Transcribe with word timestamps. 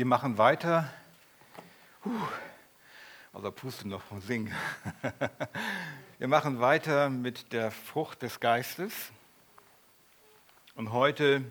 Wir 0.00 0.06
machen 0.06 0.38
weiter. 0.38 0.90
Puh, 2.02 2.10
also 3.34 3.52
puste 3.52 3.86
noch 3.86 4.00
vom 4.00 4.22
Singen. 4.22 4.50
Wir 6.18 6.26
machen 6.26 6.58
weiter 6.58 7.10
mit 7.10 7.52
der 7.52 7.70
Frucht 7.70 8.22
des 8.22 8.40
Geistes. 8.40 9.12
Und 10.74 10.92
heute 10.92 11.44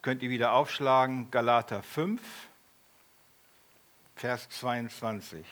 könnt 0.00 0.22
ihr 0.22 0.30
wieder 0.30 0.54
aufschlagen, 0.54 1.30
Galater 1.30 1.82
5, 1.82 2.18
Vers 4.16 4.48
22. 4.48 5.44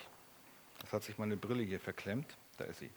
Das 0.80 0.94
hat 0.94 1.02
sich 1.02 1.18
meine 1.18 1.36
Brille 1.36 1.62
hier 1.62 1.78
verklemmt. 1.78 2.38
Da 2.56 2.64
ist 2.64 2.78
sie. 2.78 2.90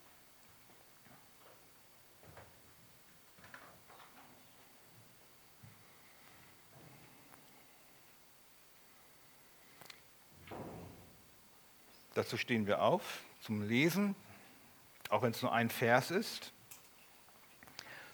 Dazu 12.14 12.38
stehen 12.38 12.68
wir 12.68 12.82
auf 12.82 13.21
zum 13.42 13.68
Lesen, 13.68 14.15
auch 15.10 15.21
wenn 15.21 15.32
es 15.32 15.42
nur 15.42 15.54
ein 15.54 15.69
Vers 15.69 16.11
ist, 16.11 16.52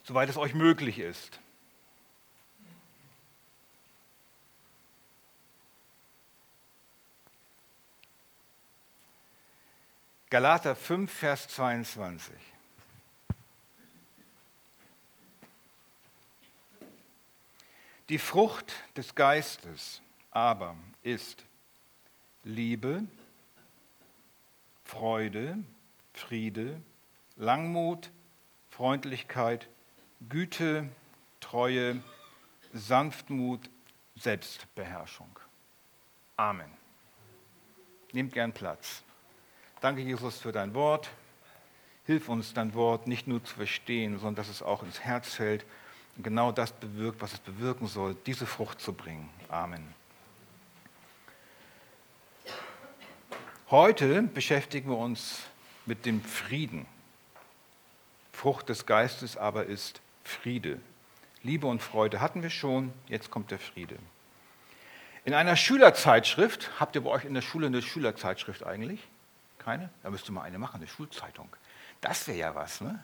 soweit 0.03 0.29
es 0.29 0.37
euch 0.37 0.53
möglich 0.53 0.99
ist. 0.99 1.39
Galater 10.29 10.75
5, 10.75 11.11
Vers 11.11 11.47
22. 11.47 12.35
Die 18.09 18.19
Frucht 18.19 18.73
des 18.95 19.15
Geistes 19.15 20.01
aber 20.31 20.75
ist 21.01 21.43
Liebe, 22.43 23.03
Freude, 24.87 25.57
Friede, 26.13 26.81
Langmut, 27.35 28.09
Freundlichkeit, 28.69 29.67
Güte, 30.29 30.89
Treue, 31.41 32.01
Sanftmut, 32.73 33.69
Selbstbeherrschung. 34.15 35.37
Amen. 36.37 36.71
Nehmt 38.13 38.31
gern 38.31 38.53
Platz. 38.53 39.03
Danke, 39.81 40.01
Jesus, 40.01 40.39
für 40.39 40.53
dein 40.53 40.73
Wort. 40.73 41.09
Hilf 42.05 42.29
uns, 42.29 42.53
dein 42.53 42.73
Wort 42.73 43.07
nicht 43.07 43.27
nur 43.27 43.43
zu 43.43 43.55
verstehen, 43.55 44.13
sondern 44.17 44.35
dass 44.35 44.47
es 44.47 44.61
auch 44.61 44.83
ins 44.83 45.01
Herz 45.01 45.33
fällt 45.33 45.65
und 46.15 46.23
genau 46.23 46.53
das 46.53 46.71
bewirkt, 46.71 47.21
was 47.21 47.33
es 47.33 47.39
bewirken 47.39 47.87
soll, 47.87 48.15
diese 48.25 48.45
Frucht 48.45 48.79
zu 48.79 48.93
bringen. 48.93 49.29
Amen. 49.49 49.96
Heute 53.69 54.21
beschäftigen 54.21 54.89
wir 54.91 54.97
uns 54.97 55.41
mit 55.85 56.05
dem 56.05 56.23
Frieden. 56.23 56.85
Frucht 58.31 58.69
des 58.69 58.85
Geistes 58.85 59.35
aber 59.35 59.65
ist 59.65 59.99
Friede. 60.23 60.79
Liebe 61.43 61.67
und 61.67 61.83
Freude 61.83 62.21
hatten 62.21 62.43
wir 62.43 62.49
schon, 62.49 62.93
jetzt 63.09 63.29
kommt 63.29 63.51
der 63.51 63.59
Friede. 63.59 63.97
In 65.25 65.33
einer 65.33 65.57
Schülerzeitschrift, 65.57 66.79
habt 66.79 66.95
ihr 66.95 67.01
bei 67.01 67.09
euch 67.09 67.25
in 67.25 67.33
der 67.33 67.41
Schule 67.41 67.67
eine 67.67 67.81
Schülerzeitschrift 67.81 68.65
eigentlich? 68.65 69.05
Keine? 69.59 69.89
Da 70.01 70.11
müsste 70.11 70.31
mal 70.31 70.43
eine 70.43 70.59
machen, 70.59 70.77
eine 70.77 70.87
Schulzeitung. 70.87 71.49
Das 71.99 72.25
wäre 72.29 72.37
ja 72.37 72.55
was. 72.55 72.79
Ne? 72.79 73.03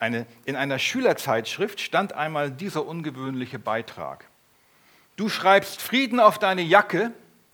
Eine, 0.00 0.26
in 0.46 0.56
einer 0.56 0.80
Schülerzeitschrift 0.80 1.80
stand 1.80 2.12
einmal 2.12 2.50
dieser 2.50 2.84
ungewöhnliche 2.84 3.60
Beitrag. 3.60 4.24
Du 5.14 5.28
schreibst 5.28 5.80
Frieden 5.80 6.18
auf 6.18 6.40
deine 6.40 6.62
Jacke 6.62 7.12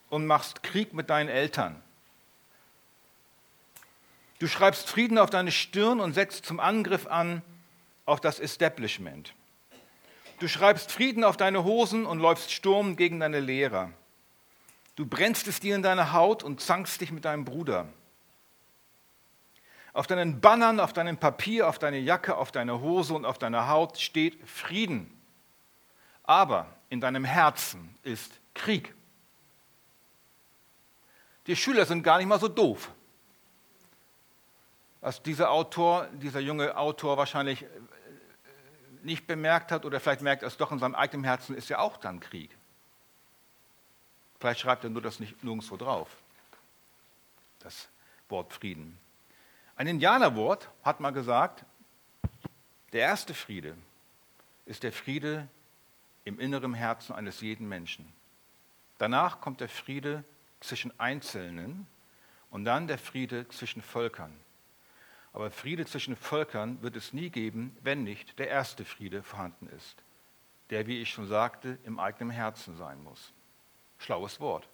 und 0.08 0.26
machst 0.26 0.62
Krieg 0.62 0.94
mit 0.94 1.10
deinen 1.10 1.28
Eltern. 1.28 1.82
Du 4.42 4.48
schreibst 4.48 4.90
Frieden 4.90 5.18
auf 5.18 5.30
deine 5.30 5.52
Stirn 5.52 6.00
und 6.00 6.14
setzt 6.14 6.46
zum 6.46 6.58
Angriff 6.58 7.06
an 7.06 7.42
auf 8.06 8.20
das 8.20 8.40
Establishment. 8.40 9.34
Du 10.40 10.48
schreibst 10.48 10.90
Frieden 10.90 11.22
auf 11.22 11.36
deine 11.36 11.62
Hosen 11.62 12.06
und 12.06 12.18
läufst 12.18 12.50
Sturm 12.50 12.96
gegen 12.96 13.20
deine 13.20 13.38
Lehrer. 13.38 13.92
Du 14.96 15.06
brennst 15.06 15.46
es 15.46 15.60
dir 15.60 15.76
in 15.76 15.82
deine 15.84 16.12
Haut 16.12 16.42
und 16.42 16.60
zankst 16.60 17.00
dich 17.00 17.12
mit 17.12 17.24
deinem 17.24 17.44
Bruder. 17.44 17.86
Auf 19.92 20.08
deinen 20.08 20.40
Bannern, 20.40 20.80
auf 20.80 20.92
deinem 20.92 21.18
Papier, 21.18 21.68
auf 21.68 21.78
deine 21.78 22.00
Jacke, 22.00 22.36
auf 22.36 22.50
deine 22.50 22.80
Hose 22.80 23.14
und 23.14 23.24
auf 23.24 23.38
deiner 23.38 23.68
Haut 23.68 24.00
steht 24.00 24.36
Frieden. 24.44 25.08
Aber 26.24 26.66
in 26.88 27.00
deinem 27.00 27.24
Herzen 27.24 27.94
ist 28.02 28.40
Krieg. 28.54 28.92
Die 31.46 31.54
Schüler 31.54 31.86
sind 31.86 32.02
gar 32.02 32.18
nicht 32.18 32.26
mal 32.26 32.40
so 32.40 32.48
doof 32.48 32.90
was 35.02 35.20
dieser 35.22 35.50
Autor, 35.50 36.06
dieser 36.12 36.40
junge 36.40 36.76
Autor 36.76 37.18
wahrscheinlich 37.18 37.64
äh, 37.64 37.66
nicht 39.02 39.26
bemerkt 39.26 39.70
hat 39.72 39.84
oder 39.84 40.00
vielleicht 40.00 40.22
merkt 40.22 40.42
er 40.42 40.46
es 40.46 40.56
doch 40.56 40.72
in 40.72 40.78
seinem 40.78 40.94
eigenen 40.94 41.24
Herzen, 41.24 41.54
ist 41.56 41.68
ja 41.68 41.80
auch 41.80 41.98
dann 41.98 42.20
Krieg. 42.20 42.56
Vielleicht 44.38 44.60
schreibt 44.60 44.84
er 44.84 44.90
nur 44.90 45.02
das 45.02 45.20
nicht 45.20 45.44
nirgendwo 45.44 45.76
drauf, 45.76 46.08
das 47.58 47.88
Wort 48.28 48.52
Frieden. 48.52 48.96
Ein 49.76 49.88
Indianerwort 49.88 50.70
hat 50.84 51.00
mal 51.00 51.10
gesagt, 51.10 51.64
der 52.92 53.00
erste 53.00 53.34
Friede 53.34 53.76
ist 54.66 54.84
der 54.84 54.92
Friede 54.92 55.48
im 56.24 56.38
inneren 56.38 56.74
Herzen 56.74 57.12
eines 57.12 57.40
jeden 57.40 57.68
Menschen. 57.68 58.12
Danach 58.98 59.40
kommt 59.40 59.60
der 59.60 59.68
Friede 59.68 60.22
zwischen 60.60 60.98
Einzelnen 61.00 61.88
und 62.50 62.64
dann 62.64 62.86
der 62.86 62.98
Friede 62.98 63.48
zwischen 63.48 63.82
Völkern. 63.82 64.32
Aber 65.32 65.50
Friede 65.50 65.86
zwischen 65.86 66.16
Völkern 66.16 66.82
wird 66.82 66.96
es 66.96 67.12
nie 67.12 67.30
geben, 67.30 67.76
wenn 67.82 68.04
nicht 68.04 68.38
der 68.38 68.48
erste 68.48 68.84
Friede 68.84 69.22
vorhanden 69.22 69.68
ist, 69.68 70.02
der, 70.70 70.86
wie 70.86 71.00
ich 71.00 71.10
schon 71.10 71.26
sagte, 71.26 71.78
im 71.84 71.98
eigenen 71.98 72.30
Herzen 72.30 72.76
sein 72.76 73.02
muss. 73.02 73.32
Schlaues 73.98 74.40
Wort. 74.40 74.68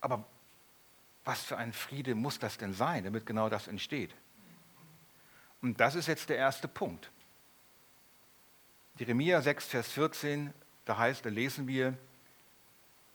Aber 0.00 0.24
was 1.24 1.42
für 1.42 1.56
ein 1.56 1.72
Friede 1.72 2.14
muss 2.14 2.38
das 2.38 2.56
denn 2.56 2.72
sein, 2.72 3.04
damit 3.04 3.26
genau 3.26 3.48
das 3.48 3.68
entsteht? 3.68 4.14
Und 5.60 5.80
das 5.80 5.94
ist 5.94 6.06
jetzt 6.06 6.28
der 6.28 6.36
erste 6.36 6.68
Punkt. 6.68 7.10
Jeremia 8.98 9.42
6, 9.42 9.66
Vers 9.66 9.90
14, 9.90 10.54
da 10.84 10.96
heißt, 10.96 11.24
da 11.24 11.28
lesen 11.28 11.66
wir, 11.66 11.98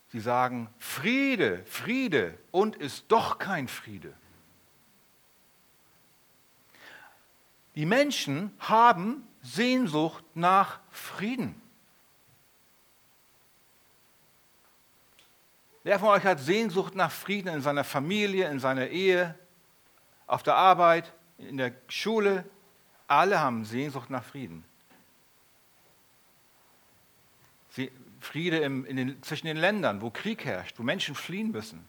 sie 0.10 0.20
sagen 0.20 0.72
Friede, 0.78 1.64
Friede 1.66 2.38
und 2.52 2.76
ist 2.76 3.06
doch 3.08 3.40
kein 3.40 3.68
Friede. 3.68 4.14
Die 7.76 7.86
Menschen 7.86 8.52
haben 8.60 9.28
Sehnsucht 9.42 10.24
nach 10.36 10.80
Frieden. 10.92 11.62
Wer 15.84 16.00
von 16.00 16.10
euch 16.10 16.24
hat 16.24 16.40
Sehnsucht 16.40 16.96
nach 16.96 17.12
Frieden 17.12 17.48
in 17.48 17.62
seiner 17.62 17.84
Familie, 17.84 18.50
in 18.50 18.60
seiner 18.60 18.88
Ehe, 18.88 19.36
auf 20.28 20.44
der 20.44 20.56
Arbeit, 20.56 21.12
in 21.38 21.58
der 21.58 21.74
Schule? 21.88 22.46
Alle 23.08 23.40
haben 23.40 23.66
Sehnsucht 23.66 24.10
nach 24.10 24.24
Frieden. 24.24 24.64
Friede 28.20 28.60
im, 28.60 28.84
den, 28.86 29.24
zwischen 29.24 29.48
den 29.48 29.58
Ländern, 29.58 30.02
wo 30.02 30.12
Krieg 30.12 30.46
herrscht, 30.46 30.78
wo 30.78 30.84
Menschen 30.84 31.16
fliehen 31.16 31.52
müssen. 31.52 31.86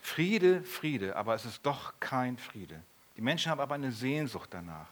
Friede, 0.00 0.62
Friede, 0.62 1.16
aber 1.16 1.34
es 1.34 1.46
ist 1.46 1.64
doch 1.64 1.94
kein 2.00 2.36
Friede. 2.36 2.82
Die 3.20 3.24
Menschen 3.24 3.50
haben 3.50 3.60
aber 3.60 3.74
eine 3.74 3.92
Sehnsucht 3.92 4.48
danach. 4.50 4.88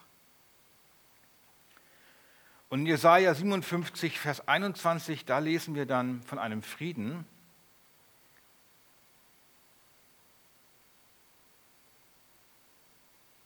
Und 2.69 2.81
in 2.81 2.85
Jesaja 2.85 3.33
57, 3.33 4.19
Vers 4.19 4.47
21, 4.47 5.25
da 5.25 5.39
lesen 5.39 5.73
wir 5.73 5.87
dann 5.87 6.21
von 6.21 6.37
einem 6.37 6.61
Frieden, 6.61 7.25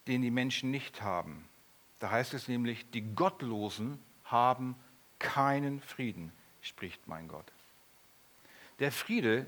den 0.08 0.22
die 0.22 0.32
Menschen 0.32 0.70
nicht 0.70 1.02
haben. 1.02 1.48
Da 2.00 2.12
heißt 2.12 2.34
es 2.34 2.50
nämlich, 2.50 2.92
die 2.92 3.16
Gottlosen 3.16 4.04
haben 4.26 4.76
keinen 5.18 5.80
Frieden, 5.80 6.34
spricht 6.62 7.08
mein 7.08 7.30
Gott. 7.30 7.50
Der 8.80 8.92
Friede, 8.92 9.46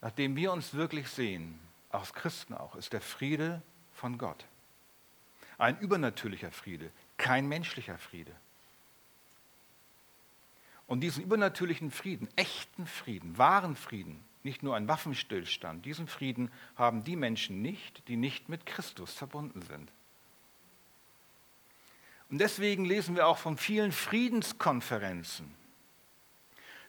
nach 0.00 0.12
dem 0.12 0.36
wir 0.36 0.52
uns 0.52 0.72
wirklich 0.72 1.08
sehen, 1.08 1.58
als 1.88 2.14
Christen 2.14 2.54
auch, 2.54 2.76
ist 2.76 2.92
der 2.92 3.00
Friede 3.00 3.60
von 4.00 4.16
Gott. 4.16 4.46
Ein 5.58 5.78
übernatürlicher 5.78 6.50
Friede, 6.50 6.90
kein 7.18 7.46
menschlicher 7.46 7.98
Friede. 7.98 8.34
Und 10.86 11.00
diesen 11.00 11.22
übernatürlichen 11.22 11.90
Frieden, 11.90 12.28
echten 12.34 12.86
Frieden, 12.86 13.36
wahren 13.36 13.76
Frieden, 13.76 14.24
nicht 14.42 14.62
nur 14.62 14.74
ein 14.74 14.88
Waffenstillstand, 14.88 15.84
diesen 15.84 16.08
Frieden 16.08 16.50
haben 16.76 17.04
die 17.04 17.14
Menschen 17.14 17.60
nicht, 17.60 18.08
die 18.08 18.16
nicht 18.16 18.48
mit 18.48 18.64
Christus 18.64 19.12
verbunden 19.12 19.60
sind. 19.60 19.92
Und 22.30 22.38
deswegen 22.38 22.86
lesen 22.86 23.16
wir 23.16 23.26
auch 23.26 23.38
von 23.38 23.58
vielen 23.58 23.92
Friedenskonferenzen. 23.92 25.54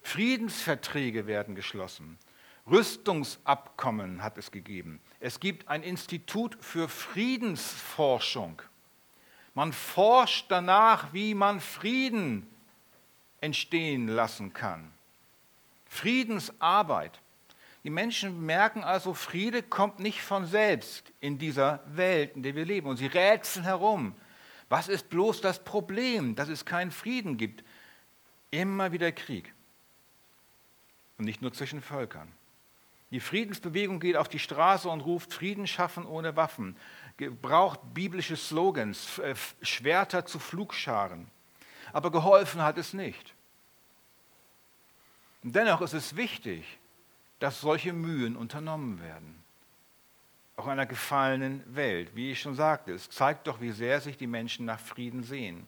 Friedensverträge 0.01 1.27
werden 1.27 1.55
geschlossen. 1.55 2.17
Rüstungsabkommen 2.67 4.23
hat 4.23 4.37
es 4.37 4.51
gegeben. 4.51 5.01
Es 5.23 5.39
gibt 5.39 5.67
ein 5.67 5.83
Institut 5.83 6.57
für 6.59 6.89
Friedensforschung. 6.89 8.59
Man 9.53 9.71
forscht 9.71 10.47
danach, 10.49 11.13
wie 11.13 11.35
man 11.35 11.59
Frieden 11.59 12.47
entstehen 13.39 14.07
lassen 14.07 14.51
kann. 14.53 14.91
Friedensarbeit. 15.87 17.19
Die 17.83 17.91
Menschen 17.91 18.45
merken 18.45 18.83
also, 18.83 19.13
Friede 19.13 19.61
kommt 19.61 19.99
nicht 19.99 20.21
von 20.21 20.47
selbst 20.47 21.11
in 21.19 21.37
dieser 21.37 21.83
Welt, 21.85 22.35
in 22.35 22.41
der 22.41 22.55
wir 22.55 22.65
leben. 22.65 22.87
Und 22.87 22.97
sie 22.97 23.07
rätseln 23.07 23.65
herum. 23.65 24.15
Was 24.69 24.87
ist 24.87 25.09
bloß 25.09 25.41
das 25.41 25.63
Problem, 25.63 26.35
dass 26.35 26.49
es 26.49 26.65
keinen 26.65 26.91
Frieden 26.91 27.37
gibt? 27.37 27.63
Immer 28.49 28.91
wieder 28.91 29.11
Krieg. 29.11 29.53
Und 31.19 31.25
nicht 31.25 31.43
nur 31.43 31.53
zwischen 31.53 31.81
Völkern. 31.81 32.31
Die 33.11 33.19
Friedensbewegung 33.19 33.99
geht 33.99 34.15
auf 34.15 34.29
die 34.29 34.39
Straße 34.39 34.87
und 34.87 35.01
ruft 35.01 35.33
Frieden 35.33 35.67
schaffen 35.67 36.05
ohne 36.05 36.37
Waffen, 36.37 36.77
gebraucht 37.17 37.79
biblische 37.93 38.37
Slogans, 38.37 39.19
äh, 39.19 39.35
Schwerter 39.61 40.25
zu 40.25 40.39
Flugscharen. 40.39 41.29
Aber 41.91 42.09
geholfen 42.09 42.61
hat 42.61 42.77
es 42.77 42.93
nicht. 42.93 43.35
Dennoch 45.43 45.81
ist 45.81 45.93
es 45.93 46.15
wichtig, 46.15 46.79
dass 47.39 47.59
solche 47.59 47.91
Mühen 47.91 48.37
unternommen 48.37 49.01
werden. 49.01 49.43
Auch 50.55 50.65
in 50.65 50.71
einer 50.71 50.85
gefallenen 50.85 51.63
Welt. 51.75 52.15
Wie 52.15 52.31
ich 52.31 52.39
schon 52.39 52.55
sagte, 52.55 52.93
es 52.93 53.09
zeigt 53.09 53.47
doch, 53.47 53.59
wie 53.59 53.71
sehr 53.71 53.99
sich 53.99 54.17
die 54.17 54.27
Menschen 54.27 54.65
nach 54.65 54.79
Frieden 54.79 55.23
sehen. 55.23 55.67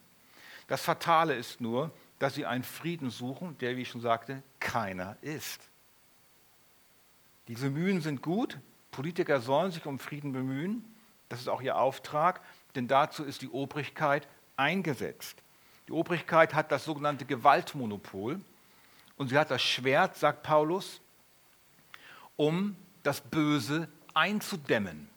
Das 0.67 0.81
Fatale 0.81 1.35
ist 1.35 1.59
nur, 1.59 1.91
dass 2.19 2.35
sie 2.35 2.45
einen 2.45 2.63
Frieden 2.63 3.09
suchen, 3.09 3.57
der, 3.57 3.75
wie 3.75 3.81
ich 3.81 3.89
schon 3.89 4.01
sagte, 4.01 4.43
keiner 4.59 5.17
ist. 5.21 5.69
Diese 7.47 7.69
Mühen 7.69 8.01
sind 8.01 8.21
gut. 8.21 8.57
Politiker 8.91 9.41
sollen 9.41 9.71
sich 9.71 9.85
um 9.85 9.99
Frieden 9.99 10.31
bemühen. 10.31 10.83
Das 11.29 11.39
ist 11.39 11.49
auch 11.49 11.61
ihr 11.61 11.77
Auftrag, 11.77 12.41
denn 12.75 12.87
dazu 12.87 13.23
ist 13.23 13.41
die 13.41 13.49
Obrigkeit 13.49 14.27
eingesetzt. 14.55 15.41
Die 15.87 15.91
Obrigkeit 15.91 16.53
hat 16.53 16.71
das 16.71 16.85
sogenannte 16.85 17.25
Gewaltmonopol 17.25 18.39
und 19.17 19.27
sie 19.27 19.37
hat 19.37 19.51
das 19.51 19.61
Schwert, 19.61 20.15
sagt 20.15 20.43
Paulus, 20.43 21.01
um 22.35 22.75
das 23.01 23.19
Böse 23.19 23.89
einzudämmen. 24.13 25.09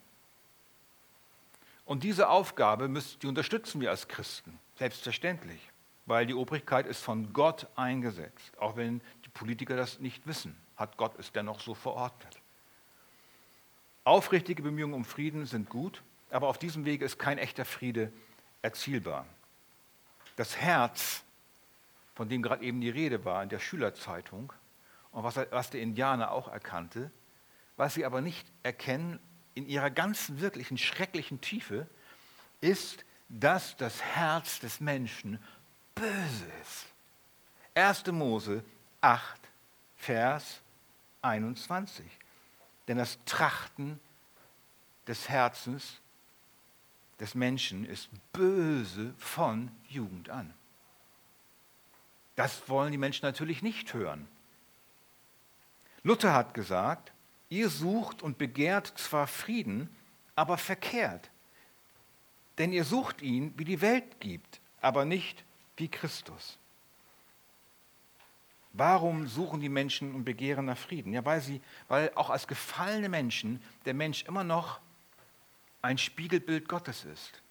Und 1.85 2.03
diese 2.03 2.29
Aufgabe, 2.29 2.89
die 3.23 3.27
unterstützen 3.27 3.81
wir 3.81 3.91
als 3.91 4.09
Christen, 4.09 4.59
selbstverständlich, 4.77 5.61
weil 6.07 6.27
die 6.27 6.35
Obrigkeit 6.35 6.87
ist 6.87 7.03
von 7.03 7.33
Gott 7.33 7.69
eingesetzt, 7.77 8.59
auch 8.59 8.77
wenn 8.77 9.01
die 9.25 9.29
Politiker 9.29 9.77
das 9.77 10.01
nicht 10.01 10.27
wissen 10.27 10.57
hat 10.77 10.97
Gott 10.97 11.19
es 11.19 11.33
dennoch 11.33 11.61
so 11.61 11.75
verordnet. 11.75 12.41
Aufrichtige 14.05 14.63
Bemühungen 14.63 14.95
um 14.95 15.05
Frieden 15.05 15.47
sind 15.47 15.69
gut, 15.69 16.03
aber 16.31 16.49
auf 16.49 16.59
diesem 16.59 16.85
Wege 16.85 17.05
ist 17.05 17.19
kein 17.19 17.39
echter 17.39 17.65
Friede 17.65 18.13
erzielbar. 18.63 19.27
Das 20.37 20.57
Herz, 20.57 21.25
von 22.15 22.29
dem 22.29 22.43
gerade 22.43 22.65
eben 22.65 22.81
die 22.81 22.91
Rede 22.91 23.25
war 23.25 23.43
in 23.43 23.49
der 23.49 23.59
Schülerzeitung 23.59 24.53
und 25.13 25.25
was, 25.25 25.37
was 25.51 25.71
der 25.71 25.81
Indianer 25.81 26.31
auch 26.31 26.49
erkannte, 26.49 27.11
was 27.77 27.95
sie 27.95 28.05
aber 28.05 28.21
nicht 28.21 28.47
erkennen 28.63 29.19
in 29.55 29.67
ihrer 29.67 29.91
ganzen 29.91 30.41
wirklichen 30.41 30.79
schrecklichen 30.79 31.41
Tiefe, 31.41 31.89
ist, 32.61 33.05
dass 33.29 33.77
das 33.77 34.03
Herz 34.03 34.61
des 34.61 34.81
Menschen 34.81 35.43
böse 35.95 36.47
ist. 36.63 36.87
1. 37.75 38.07
Mose 38.13 38.63
8, 39.01 39.41
Vers 39.97 40.63
21. 41.27 42.05
Denn 42.89 42.99
das 42.99 43.19
Trachten 43.25 44.01
des 45.07 45.29
Herzens 45.29 46.01
des 47.21 47.35
Menschen 47.35 47.85
ist 47.85 48.11
böse 48.33 49.15
von 49.19 49.71
Jugend 49.89 50.31
an. 50.31 50.53
Das 52.35 52.69
wollen 52.69 52.93
die 52.93 52.99
Menschen 52.99 53.25
natürlich 53.25 53.63
nicht 53.63 53.95
hören. 53.95 54.29
Luther 56.03 56.35
hat 56.35 56.55
gesagt, 56.55 57.13
ihr 57.49 57.71
sucht 57.71 58.23
und 58.23 58.39
begehrt 58.39 58.93
zwar 58.97 59.27
Frieden, 59.27 59.89
aber 60.35 60.59
verkehrt. 60.59 61.31
Denn 62.59 62.73
ihr 62.73 62.85
sucht 62.85 63.23
ihn, 63.23 63.55
wie 63.57 63.65
die 63.65 63.81
Welt 63.81 64.21
gibt, 64.21 64.61
aber 64.81 65.05
nicht 65.05 65.45
wie 65.77 65.89
Christus. 65.89 66.59
Warum 68.77 69.27
suchen 69.27 69.61
die 69.61 69.71
Menschen 69.71 70.15
und 70.15 70.25
begehren 70.25 70.67
nach 70.67 70.77
Frieden? 70.77 71.13
Ja, 71.15 71.25
weil, 71.25 71.41
sie, 71.41 71.63
weil 71.89 72.13
auch 72.15 72.29
als 72.29 72.47
gefallene 72.47 73.09
Menschen 73.09 73.63
der 73.87 73.95
Mensch 73.95 74.25
immer 74.25 74.45
noch 74.45 74.81
ein 75.81 75.97
Spiegelbild 75.97 76.69
Gottes 76.69 77.05
ist. 77.05 77.43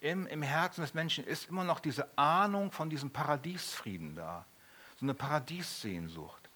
Im, 0.00 0.26
Im 0.26 0.42
Herzen 0.42 0.82
des 0.82 0.92
Menschen 0.92 1.24
ist 1.24 1.48
immer 1.48 1.64
noch 1.64 1.80
diese 1.80 2.06
Ahnung 2.18 2.72
von 2.72 2.90
diesem 2.90 3.10
Paradiesfrieden 3.10 4.14
da, 4.14 4.44
so 4.98 5.06
eine 5.06 5.14
Paradiessehnsucht. 5.14 6.50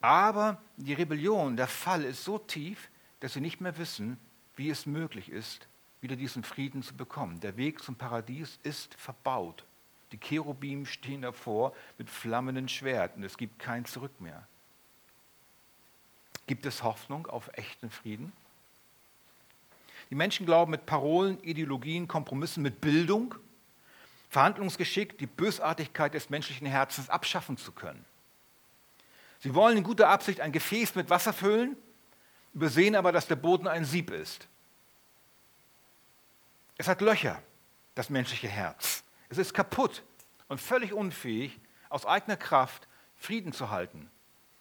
Aber 0.00 0.60
die 0.76 0.92
Rebellion, 0.92 1.56
der 1.56 1.68
Fall 1.68 2.04
ist 2.04 2.22
so 2.24 2.38
tief, 2.38 2.90
dass 3.20 3.32
sie 3.32 3.40
nicht 3.40 3.60
mehr 3.60 3.78
wissen, 3.78 4.18
wie 4.54 4.70
es 4.70 4.86
möglich 4.86 5.30
ist, 5.30 5.66
wieder 6.00 6.14
diesen 6.14 6.44
Frieden 6.44 6.82
zu 6.82 6.94
bekommen. 6.94 7.40
Der 7.40 7.56
Weg 7.56 7.82
zum 7.82 7.96
Paradies 7.96 8.60
ist 8.62 8.94
verbaut. 8.94 9.64
Die 10.14 10.20
Cherubim 10.20 10.86
stehen 10.86 11.22
davor 11.22 11.74
mit 11.98 12.08
flammenden 12.08 12.68
Schwerten. 12.68 13.24
Es 13.24 13.36
gibt 13.36 13.58
kein 13.58 13.84
Zurück 13.84 14.20
mehr. 14.20 14.46
Gibt 16.46 16.66
es 16.66 16.84
Hoffnung 16.84 17.26
auf 17.26 17.50
echten 17.54 17.90
Frieden? 17.90 18.32
Die 20.10 20.14
Menschen 20.14 20.46
glauben 20.46 20.70
mit 20.70 20.86
Parolen, 20.86 21.42
Ideologien, 21.42 22.06
Kompromissen, 22.06 22.62
mit 22.62 22.80
Bildung, 22.80 23.34
Verhandlungsgeschick, 24.30 25.18
die 25.18 25.26
Bösartigkeit 25.26 26.14
des 26.14 26.30
menschlichen 26.30 26.68
Herzens 26.68 27.10
abschaffen 27.10 27.56
zu 27.56 27.72
können. 27.72 28.04
Sie 29.40 29.52
wollen 29.52 29.78
in 29.78 29.82
guter 29.82 30.10
Absicht 30.10 30.38
ein 30.38 30.52
Gefäß 30.52 30.94
mit 30.94 31.10
Wasser 31.10 31.32
füllen, 31.32 31.76
übersehen 32.54 32.94
aber, 32.94 33.10
dass 33.10 33.26
der 33.26 33.34
Boden 33.34 33.66
ein 33.66 33.84
Sieb 33.84 34.12
ist. 34.12 34.46
Es 36.76 36.86
hat 36.86 37.00
Löcher, 37.00 37.42
das 37.96 38.10
menschliche 38.10 38.46
Herz. 38.46 39.02
Es 39.34 39.38
ist 39.38 39.52
kaputt 39.52 40.04
und 40.46 40.60
völlig 40.60 40.92
unfähig, 40.92 41.58
aus 41.88 42.06
eigener 42.06 42.36
Kraft 42.36 42.86
Frieden 43.16 43.52
zu 43.52 43.68
halten. 43.68 44.08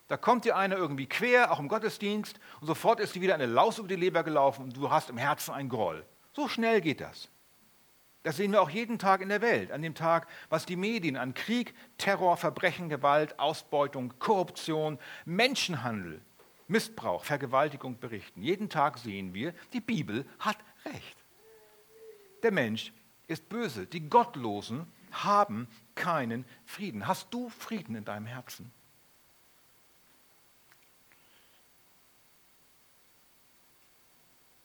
Da 0.08 0.18
kommt 0.18 0.46
dir 0.46 0.58
einer 0.58 0.78
irgendwie 0.78 1.06
quer, 1.06 1.52
auch 1.52 1.60
im 1.60 1.68
Gottesdienst, 1.68 2.40
und 2.60 2.66
sofort 2.66 3.00
ist 3.00 3.14
dir 3.14 3.22
wieder 3.22 3.36
eine 3.36 3.46
Laus 3.46 3.78
über 3.78 3.88
die 3.88 3.96
Leber 3.96 4.24
gelaufen 4.24 4.64
und 4.64 4.76
du 4.76 4.90
hast 4.90 5.12
im 5.12 5.20
Herzen 5.20 5.54
einen 5.54 5.70
Groll. 5.70 6.04
So 6.32 6.48
schnell 6.48 6.82
geht 6.82 7.02
das. 7.02 7.30
Das 8.24 8.38
sehen 8.38 8.52
wir 8.52 8.64
auch 8.64 8.70
jeden 8.72 8.98
Tag 8.98 9.22
in 9.22 9.30
der 9.30 9.44
Welt, 9.44 9.72
an 9.72 9.84
dem 9.84 9.94
Tag, 9.94 10.28
was 10.50 10.66
die 10.66 10.76
Medien 10.76 11.18
an 11.18 11.36
Krieg, 11.36 11.76
Terror, 12.00 12.36
Verbrechen, 12.36 12.90
Gewalt, 12.90 13.38
Ausbeutung, 13.38 14.18
Korruption, 14.18 14.98
Menschenhandel, 15.26 16.20
Missbrauch, 16.68 17.26
Vergewaltigung 17.26 18.00
berichten. 18.00 18.42
Jeden 18.42 18.72
Tag 18.72 18.98
sehen 18.98 19.36
wir, 19.36 19.54
die 19.72 19.82
Bibel 19.82 20.26
hat 20.40 20.58
recht. 20.84 21.18
Der 22.42 22.52
Mensch 22.52 22.92
ist 23.28 23.50
böse. 23.50 23.86
Die 23.86 24.10
Gottlosen 24.10 24.88
haben 25.12 25.68
keinen 25.96 26.46
Frieden. 26.66 27.08
Hast 27.08 27.34
du 27.34 27.50
Frieden 27.50 27.96
in 27.96 28.06
deinem 28.06 28.26
Herzen? 28.26 28.72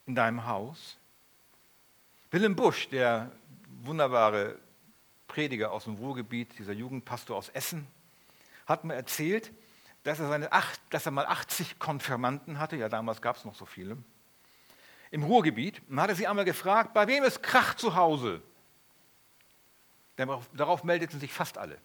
In 0.07 0.15
deinem 0.15 0.47
Haus? 0.47 0.97
Willem 2.31 2.57
Busch, 2.57 2.89
der 2.89 3.31
wunderbare 3.83 4.59
Prediger 5.29 5.71
aus 5.73 5.85
dem 5.85 5.97
Ruhrgebiet, 5.97 6.59
dieser 6.59 6.73
Jugendpastor 6.73 7.37
aus 7.37 7.51
Essen, 7.51 7.87
hat 8.67 8.85
mir 8.85 8.95
erzählt, 8.95 9.53
dass 10.03 10.21
er, 10.21 10.29
seine 10.29 10.53
acht, 10.53 10.81
dass 10.91 11.07
er 11.07 11.13
mal 11.13 11.27
80 11.27 11.79
Konfirmanden 11.79 12.59
hatte, 12.59 12.77
ja 12.77 12.89
damals 12.89 13.21
gab 13.21 13.37
es 13.37 13.45
noch 13.45 13.55
so 13.55 13.67
viele, 13.67 13.99
im 15.11 15.23
Ruhrgebiet. 15.23 15.83
Und 15.89 16.01
hat 16.01 16.11
er 16.11 16.17
sie 16.17 16.27
einmal 16.27 16.45
gefragt, 16.45 16.95
bei 16.95 17.07
wem 17.07 17.25
ist 17.25 17.43
Krach 17.43 17.75
zu 17.75 17.95
Hause? 17.95 18.43
Darauf 20.55 20.85
meldeten 20.85 21.21
sich 21.21 21.33
fast 21.33 21.59
alle. 21.59 21.79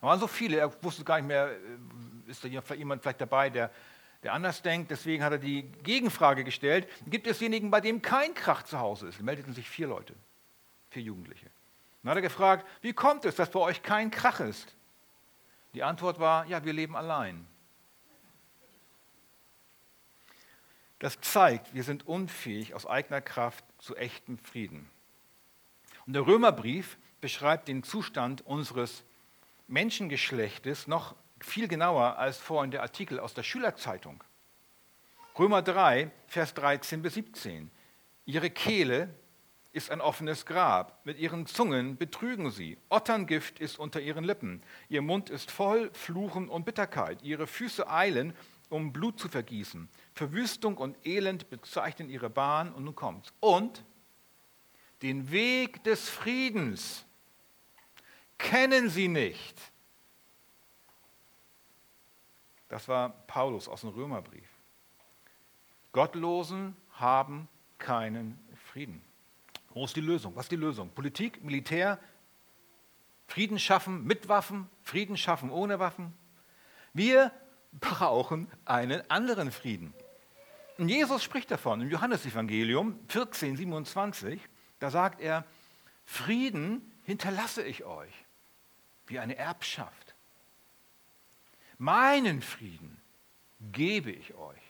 Da 0.00 0.08
waren 0.08 0.18
so 0.18 0.26
viele, 0.26 0.56
er 0.56 0.82
wusste 0.82 1.04
gar 1.04 1.16
nicht 1.16 1.28
mehr, 1.28 1.52
äh, 1.52 2.30
ist 2.30 2.44
da 2.44 2.48
jemand 2.48 3.02
vielleicht 3.02 3.20
dabei, 3.20 3.50
der, 3.50 3.70
der 4.22 4.32
anders 4.32 4.62
denkt. 4.62 4.90
Deswegen 4.90 5.22
hat 5.22 5.32
er 5.32 5.38
die 5.38 5.62
Gegenfrage 5.84 6.42
gestellt, 6.42 6.88
gibt 7.06 7.26
es 7.26 7.38
jenigen, 7.40 7.70
bei 7.70 7.80
dem 7.80 8.02
kein 8.02 8.34
Krach 8.34 8.64
zu 8.64 8.80
Hause 8.80 9.08
ist? 9.08 9.20
Da 9.20 9.22
meldeten 9.22 9.54
sich 9.54 9.68
vier 9.68 9.86
Leute, 9.86 10.14
vier 10.90 11.02
Jugendliche. 11.02 11.46
Dann 12.02 12.10
hat 12.10 12.18
er 12.18 12.22
gefragt, 12.22 12.66
wie 12.80 12.92
kommt 12.92 13.24
es, 13.24 13.36
dass 13.36 13.50
bei 13.50 13.60
euch 13.60 13.82
kein 13.82 14.10
Krach 14.10 14.40
ist? 14.40 14.74
Die 15.74 15.84
Antwort 15.84 16.18
war, 16.18 16.46
ja, 16.46 16.64
wir 16.64 16.72
leben 16.72 16.96
allein. 16.96 17.46
Das 20.98 21.20
zeigt, 21.20 21.74
wir 21.74 21.82
sind 21.82 22.06
unfähig 22.06 22.74
aus 22.74 22.86
eigener 22.86 23.20
Kraft 23.20 23.64
zu 23.78 23.96
echtem 23.96 24.38
Frieden. 24.38 24.88
Und 26.06 26.12
der 26.12 26.26
Römerbrief 26.26 26.96
beschreibt 27.22 27.68
den 27.68 27.84
Zustand 27.84 28.44
unseres 28.44 29.04
Menschengeschlechtes 29.68 30.88
noch 30.88 31.14
viel 31.40 31.68
genauer 31.68 32.18
als 32.18 32.36
vorhin 32.36 32.72
der 32.72 32.82
Artikel 32.82 33.18
aus 33.18 33.32
der 33.32 33.44
Schülerzeitung. 33.44 34.22
Römer 35.38 35.62
3, 35.62 36.10
Vers 36.26 36.52
13 36.54 37.00
bis 37.00 37.14
17. 37.14 37.70
Ihre 38.26 38.50
Kehle 38.50 39.08
ist 39.72 39.90
ein 39.90 40.00
offenes 40.00 40.44
Grab. 40.44 41.00
Mit 41.06 41.18
ihren 41.18 41.46
Zungen 41.46 41.96
betrügen 41.96 42.50
sie. 42.50 42.76
Otterngift 42.90 43.60
ist 43.60 43.78
unter 43.78 44.00
ihren 44.00 44.24
Lippen. 44.24 44.60
Ihr 44.88 45.00
Mund 45.00 45.30
ist 45.30 45.50
voll 45.50 45.90
Fluchen 45.94 46.48
und 46.48 46.66
Bitterkeit. 46.66 47.22
Ihre 47.22 47.46
Füße 47.46 47.88
eilen, 47.88 48.34
um 48.68 48.92
Blut 48.92 49.18
zu 49.18 49.28
vergießen. 49.28 49.88
Verwüstung 50.12 50.76
und 50.76 50.96
Elend 51.06 51.48
bezeichnen 51.50 52.10
ihre 52.10 52.28
Bahn. 52.28 52.72
Und 52.72 52.84
nun 52.84 52.94
kommt's. 52.94 53.32
Und 53.40 53.84
den 55.02 55.30
Weg 55.30 55.82
des 55.84 56.08
Friedens 56.08 57.06
kennen 58.42 58.90
sie 58.90 59.08
nicht. 59.08 59.72
Das 62.68 62.88
war 62.88 63.10
Paulus 63.26 63.68
aus 63.68 63.82
dem 63.82 63.90
Römerbrief. 63.90 64.48
Gottlosen 65.92 66.76
haben 66.92 67.48
keinen 67.78 68.38
Frieden. 68.70 69.02
Wo 69.70 69.84
ist 69.84 69.96
die 69.96 70.00
Lösung? 70.00 70.34
Was 70.36 70.46
ist 70.46 70.52
die 70.52 70.56
Lösung? 70.56 70.90
Politik, 70.90 71.42
Militär, 71.42 71.98
Frieden 73.26 73.58
schaffen 73.58 74.04
mit 74.04 74.28
Waffen, 74.28 74.68
Frieden 74.82 75.16
schaffen 75.16 75.50
ohne 75.50 75.78
Waffen? 75.78 76.12
Wir 76.92 77.30
brauchen 77.72 78.50
einen 78.64 79.08
anderen 79.10 79.50
Frieden. 79.50 79.94
Und 80.78 80.88
Jesus 80.88 81.22
spricht 81.22 81.50
davon 81.50 81.80
im 81.80 81.90
Johannesevangelium 81.90 82.98
14, 83.08 83.56
27. 83.56 84.40
Da 84.78 84.90
sagt 84.90 85.20
er, 85.20 85.44
Frieden 86.04 86.92
hinterlasse 87.04 87.62
ich 87.62 87.84
euch 87.84 88.21
wie 89.06 89.18
eine 89.18 89.36
Erbschaft. 89.36 90.14
Meinen 91.78 92.42
Frieden 92.42 93.00
gebe 93.72 94.10
ich 94.10 94.34
euch. 94.34 94.62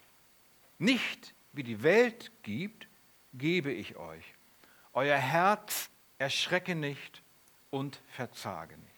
Nicht 0.79 1.35
wie 1.53 1.63
die 1.63 1.83
Welt 1.83 2.33
gibt, 2.43 2.89
gebe 3.35 3.73
ich 3.73 3.97
euch. 3.97 4.25
Euer 4.93 5.19
Herz 5.19 5.91
erschrecke 6.19 6.75
nicht 6.75 7.23
und 7.71 8.01
verzage 8.09 8.77
nicht. 8.77 8.93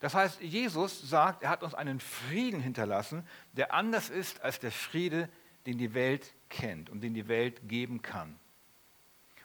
Das 0.00 0.14
heißt, 0.14 0.40
Jesus 0.40 1.00
sagt, 1.02 1.42
er 1.42 1.50
hat 1.50 1.62
uns 1.62 1.74
einen 1.74 2.00
Frieden 2.00 2.60
hinterlassen, 2.60 3.26
der 3.52 3.74
anders 3.74 4.08
ist 4.08 4.40
als 4.40 4.58
der 4.58 4.72
Friede, 4.72 5.28
den 5.66 5.76
die 5.76 5.92
Welt 5.92 6.32
kennt 6.48 6.88
und 6.88 7.02
den 7.02 7.12
die 7.12 7.28
Welt 7.28 7.68
geben 7.68 8.00
kann. 8.00 8.38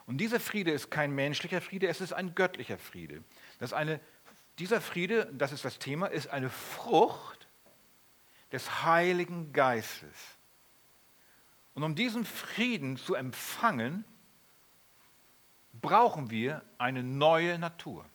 Und 0.05 0.17
dieser 0.17 0.39
Friede 0.39 0.71
ist 0.71 0.91
kein 0.91 1.13
menschlicher 1.13 1.61
Friede, 1.61 1.87
es 1.87 1.99
ist 1.99 2.13
ein 2.13 2.35
göttlicher 2.35 2.77
Friede. 2.77 3.23
Das 3.59 3.73
eine, 3.73 3.99
dieser 4.59 4.81
Friede, 4.81 5.29
das 5.33 5.51
ist 5.51 5.65
das 5.65 5.79
Thema, 5.79 6.07
ist 6.07 6.27
eine 6.27 6.49
Frucht 6.49 7.47
des 8.51 8.83
Heiligen 8.83 9.51
Geistes. 9.51 10.15
Und 11.73 11.83
um 11.83 11.95
diesen 11.95 12.23
Frieden 12.23 12.97
zu 12.97 13.15
empfangen, 13.15 14.05
brauchen 15.73 16.29
wir 16.29 16.63
eine 16.77 17.03
neue 17.03 17.59
Natur, 17.59 18.05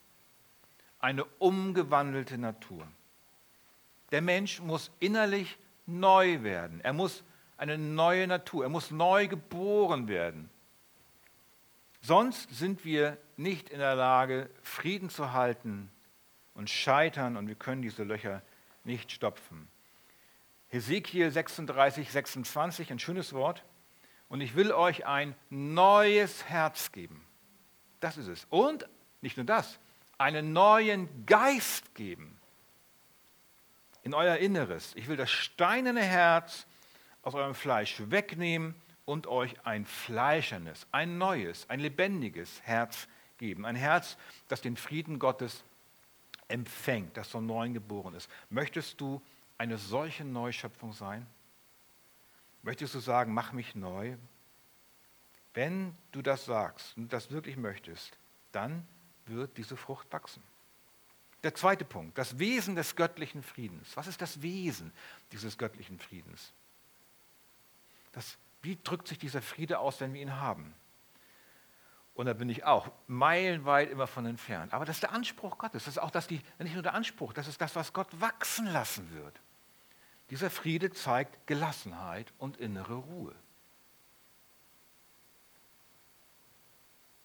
eine 0.99 1.25
umgewandelte 1.38 2.38
Natur. 2.38 2.87
Der 4.12 4.23
Mensch 4.23 4.61
muss 4.61 4.90
innerlich 4.99 5.59
neu 5.85 6.42
werden. 6.42 6.80
Er 6.80 6.94
muss 6.94 7.23
eine 7.59 7.76
neue 7.76 8.26
Natur, 8.26 8.64
er 8.64 8.70
muss 8.70 8.90
neu 8.90 9.28
geboren 9.28 10.09
werden. 10.09 10.49
Sonst 12.00 12.49
sind 12.50 12.87
wir 12.87 13.18
nicht 13.37 13.68
in 13.68 13.78
der 13.78 13.94
Lage, 13.94 14.49
Frieden 14.62 15.11
zu 15.11 15.35
halten 15.35 15.90
und 16.60 16.68
scheitern 16.68 17.38
und 17.38 17.48
wir 17.48 17.54
können 17.54 17.80
diese 17.80 18.04
Löcher 18.04 18.42
nicht 18.84 19.10
stopfen. 19.12 19.66
Hesekiel 20.68 21.30
36, 21.30 22.12
26, 22.12 22.92
ein 22.92 22.98
schönes 22.98 23.32
Wort. 23.32 23.64
Und 24.28 24.42
ich 24.42 24.54
will 24.54 24.70
euch 24.70 25.06
ein 25.06 25.34
neues 25.48 26.44
Herz 26.44 26.92
geben. 26.92 27.26
Das 28.00 28.18
ist 28.18 28.26
es. 28.26 28.46
Und 28.50 28.86
nicht 29.22 29.38
nur 29.38 29.46
das, 29.46 29.78
einen 30.18 30.52
neuen 30.52 31.08
Geist 31.24 31.94
geben 31.94 32.38
in 34.02 34.12
euer 34.12 34.36
Inneres. 34.36 34.92
Ich 34.96 35.08
will 35.08 35.16
das 35.16 35.30
steinerne 35.30 36.02
Herz 36.02 36.66
aus 37.22 37.34
eurem 37.34 37.54
Fleisch 37.54 38.02
wegnehmen 38.10 38.74
und 39.06 39.26
euch 39.28 39.54
ein 39.64 39.86
fleischernes, 39.86 40.86
ein 40.92 41.16
neues, 41.16 41.70
ein 41.70 41.80
lebendiges 41.80 42.60
Herz 42.64 43.08
geben. 43.38 43.64
Ein 43.64 43.76
Herz, 43.76 44.18
das 44.48 44.60
den 44.60 44.76
Frieden 44.76 45.18
Gottes 45.18 45.64
empfängt, 46.50 47.16
das 47.16 47.28
vom 47.28 47.47
Neuen 47.47 47.75
geboren 47.75 48.14
ist. 48.14 48.30
Möchtest 48.49 49.00
du 49.00 49.23
eine 49.59 49.78
solche 49.78 50.25
Neuschöpfung 50.25 50.92
sein? 50.92 51.26
Möchtest 52.62 52.95
du 52.95 53.00
sagen, 53.00 53.33
mach 53.33 53.52
mich 53.52 53.75
neu? 53.75 54.16
Wenn 55.54 55.95
du 56.12 56.23
das 56.23 56.45
sagst 56.45 56.97
und 56.97 57.12
das 57.12 57.30
wirklich 57.30 57.57
möchtest, 57.57 58.19
dann 58.52 58.87
wird 59.26 59.57
diese 59.57 59.76
Frucht 59.76 60.12
wachsen. 60.12 60.42
Der 61.42 61.54
zweite 61.54 61.85
Punkt, 61.85 62.19
das 62.19 62.38
Wesen 62.38 62.76
des 62.76 62.97
göttlichen 62.97 63.42
Friedens. 63.42 63.97
Was 63.97 64.07
ist 64.07 64.21
das 64.21 64.42
Wesen 64.42 64.92
dieses 65.33 65.57
göttlichen 65.57 65.99
Friedens? 65.99 66.52
Das, 68.12 68.37
wie 68.62 68.78
drückt 68.83 69.09
sich 69.09 69.19
dieser 69.19 69.40
Friede 69.40 69.78
aus, 69.78 70.00
wenn 70.00 70.12
wir 70.12 70.21
ihn 70.21 70.37
haben? 70.37 70.75
Und 72.20 72.26
da 72.26 72.34
bin 72.34 72.50
ich 72.50 72.64
auch 72.64 72.92
meilenweit 73.06 73.90
immer 73.90 74.06
von 74.06 74.26
entfernt. 74.26 74.74
Aber 74.74 74.84
das 74.84 74.96
ist 74.96 75.04
der 75.04 75.12
Anspruch 75.12 75.56
Gottes. 75.56 75.84
Das 75.84 75.94
ist 75.94 75.98
auch 76.02 76.10
das, 76.10 76.26
die, 76.26 76.42
nicht 76.58 76.74
nur 76.74 76.82
der 76.82 76.92
Anspruch, 76.92 77.32
das 77.32 77.48
ist 77.48 77.62
das, 77.62 77.74
was 77.76 77.94
Gott 77.94 78.08
wachsen 78.20 78.66
lassen 78.66 79.10
wird. 79.14 79.40
Dieser 80.28 80.50
Friede 80.50 80.90
zeigt 80.92 81.46
Gelassenheit 81.46 82.30
und 82.36 82.58
innere 82.58 82.96
Ruhe. 82.96 83.34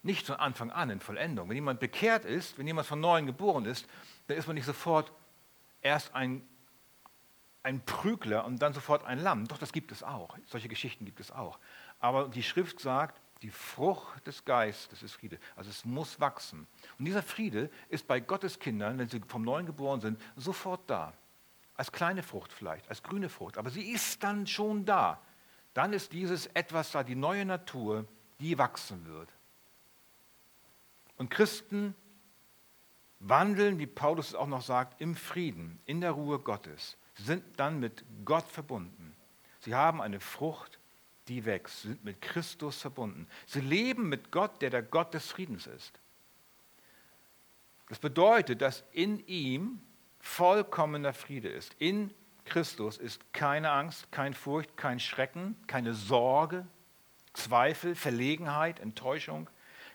Nicht 0.01 0.27
von 0.27 0.37
Anfang 0.37 0.71
an 0.71 0.89
in 0.89 1.01
Vollendung. 1.01 1.49
Wenn 1.49 1.55
jemand 1.55 1.81
bekehrt 1.81 2.23
ist, 2.23 2.57
wenn 2.57 2.65
jemand 2.65 2.87
von 2.87 3.01
neuem 3.01 3.25
geboren 3.25 3.65
ist, 3.65 3.89
dann 4.27 4.37
ist 4.37 4.47
man 4.47 4.53
nicht 4.53 4.63
sofort 4.63 5.11
erst 5.81 6.15
ein, 6.15 6.41
ein 7.63 7.83
Prügler 7.83 8.45
und 8.45 8.61
dann 8.61 8.71
sofort 8.71 9.03
ein 9.03 9.19
Lamm. 9.19 9.45
Doch, 9.49 9.57
das 9.57 9.73
gibt 9.73 9.91
es 9.91 10.03
auch. 10.03 10.37
Solche 10.45 10.69
Geschichten 10.69 11.03
gibt 11.03 11.19
es 11.19 11.33
auch. 11.33 11.59
Aber 11.99 12.29
die 12.29 12.43
Schrift 12.43 12.79
sagt, 12.79 13.19
die 13.45 13.51
Frucht 13.51 14.25
des 14.25 14.43
Geistes 14.43 15.03
ist 15.03 15.13
Friede. 15.13 15.37
Also 15.55 15.69
es 15.69 15.85
muss 15.85 16.19
wachsen. 16.19 16.65
Und 16.97 17.05
dieser 17.05 17.21
Friede 17.21 17.69
ist 17.89 18.07
bei 18.07 18.19
Gottes 18.19 18.57
Kindern, 18.57 18.97
wenn 18.97 19.07
sie 19.07 19.21
vom 19.27 19.43
Neuen 19.43 19.67
geboren 19.67 20.01
sind, 20.01 20.19
sofort 20.35 20.81
da. 20.89 21.13
Als 21.75 21.91
kleine 21.91 22.23
Frucht 22.23 22.51
vielleicht, 22.51 22.89
als 22.89 23.03
grüne 23.03 23.29
Frucht. 23.29 23.59
Aber 23.59 23.69
sie 23.69 23.91
ist 23.91 24.23
dann 24.23 24.47
schon 24.47 24.83
da. 24.83 25.21
Dann 25.75 25.93
ist 25.93 26.11
dieses 26.11 26.47
etwas 26.55 26.89
da, 26.91 27.03
die 27.03 27.13
neue 27.13 27.45
Natur, 27.45 28.07
die 28.39 28.57
wachsen 28.57 29.05
wird. 29.05 29.29
Und 31.17 31.29
Christen 31.29 31.93
wandeln, 33.19 33.77
wie 33.77 33.85
Paulus 33.85 34.29
es 34.29 34.35
auch 34.35 34.47
noch 34.47 34.63
sagt, 34.63 34.99
im 34.99 35.13
Frieden, 35.15 35.79
in 35.85 36.01
der 36.01 36.13
Ruhe 36.13 36.39
Gottes. 36.39 36.97
Sie 37.13 37.23
sind 37.23 37.59
dann 37.59 37.79
mit 37.79 38.05
Gott 38.25 38.47
verbunden. 38.47 39.15
Sie 39.59 39.75
haben 39.75 40.01
eine 40.01 40.19
Frucht, 40.19 40.74
die 41.27 41.45
wächst. 41.45 41.83
Sind 41.83 42.03
mit 42.03 42.21
Christus 42.21 42.81
verbunden. 42.81 43.27
Sie 43.45 43.61
leben 43.61 44.09
mit 44.09 44.31
Gott, 44.31 44.61
der 44.61 44.69
der 44.69 44.83
Gott 44.83 45.13
des 45.13 45.31
Friedens 45.31 45.67
ist. 45.67 45.99
Das 47.89 47.99
bedeutet, 47.99 48.61
dass 48.61 48.83
in 48.91 49.25
ihm 49.27 49.81
vollkommener 50.19 51.13
Friede 51.13 51.49
ist. 51.49 51.75
In 51.77 52.13
Christus 52.45 52.97
ist 52.97 53.21
keine 53.33 53.71
Angst, 53.71 54.11
kein 54.11 54.33
Furcht, 54.33 54.75
kein 54.77 54.99
Schrecken, 54.99 55.55
keine 55.67 55.93
Sorge, 55.93 56.65
Zweifel, 57.33 57.95
Verlegenheit, 57.95 58.79
Enttäuschung, 58.79 59.49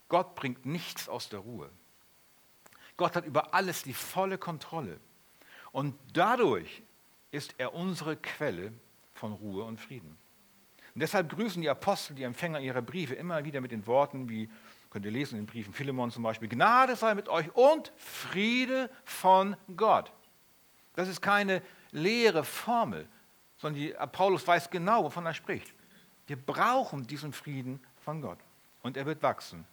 Gott 0.09 0.35
bringt 0.35 0.67
nichts 0.67 1.09
aus 1.09 1.29
der 1.29 1.41
Ruhe. 1.41 1.71
Gott 2.97 3.17
hat 3.17 3.25
über 3.25 3.55
alles 3.55 3.83
die 3.83 3.95
volle 3.95 4.37
Kontrolle. 4.37 5.01
Und 5.73 5.97
dadurch 6.13 6.83
ist 7.31 7.55
er 7.59 7.75
unsere 7.75 8.17
Quelle 8.17 8.73
von 9.15 9.33
Ruhe 9.33 9.65
und 9.65 9.81
Frieden. 9.81 10.19
Und 11.00 11.04
deshalb 11.04 11.30
grüßen 11.30 11.62
die 11.62 11.71
Apostel 11.71 12.14
die 12.14 12.25
Empfänger 12.25 12.61
ihrer 12.61 12.83
Briefe 12.83 13.14
immer 13.14 13.42
wieder 13.42 13.62
mit 13.62 13.73
den 13.73 13.87
Worten 13.87 14.28
wie, 14.28 14.50
könnt 14.90 15.07
ihr 15.07 15.11
lesen 15.11 15.38
in 15.38 15.47
den 15.47 15.50
Briefen 15.50 15.73
Philemon 15.73 16.11
zum 16.11 16.23
Beispiel, 16.23 16.47
Gnade 16.47 16.95
sei 16.95 17.14
mit 17.14 17.26
euch 17.30 17.50
und 17.54 17.90
Friede 17.97 18.90
von 19.07 19.57
Gott. 19.78 20.12
Das 20.97 21.09
ist 21.09 21.23
keine 21.23 21.62
leere 21.90 22.45
Formel, 22.45 23.09
sondern 23.57 23.80
die, 23.80 23.95
Paulus 24.12 24.47
weiß 24.47 24.69
genau, 24.69 25.04
wovon 25.04 25.25
er 25.25 25.33
spricht. 25.33 25.73
Wir 26.26 26.37
brauchen 26.37 27.07
diesen 27.07 27.33
Frieden 27.33 27.80
von 28.04 28.21
Gott 28.21 28.38
und 28.83 28.99
er 28.99 29.07
wird 29.07 29.23
wachsen 29.23 29.64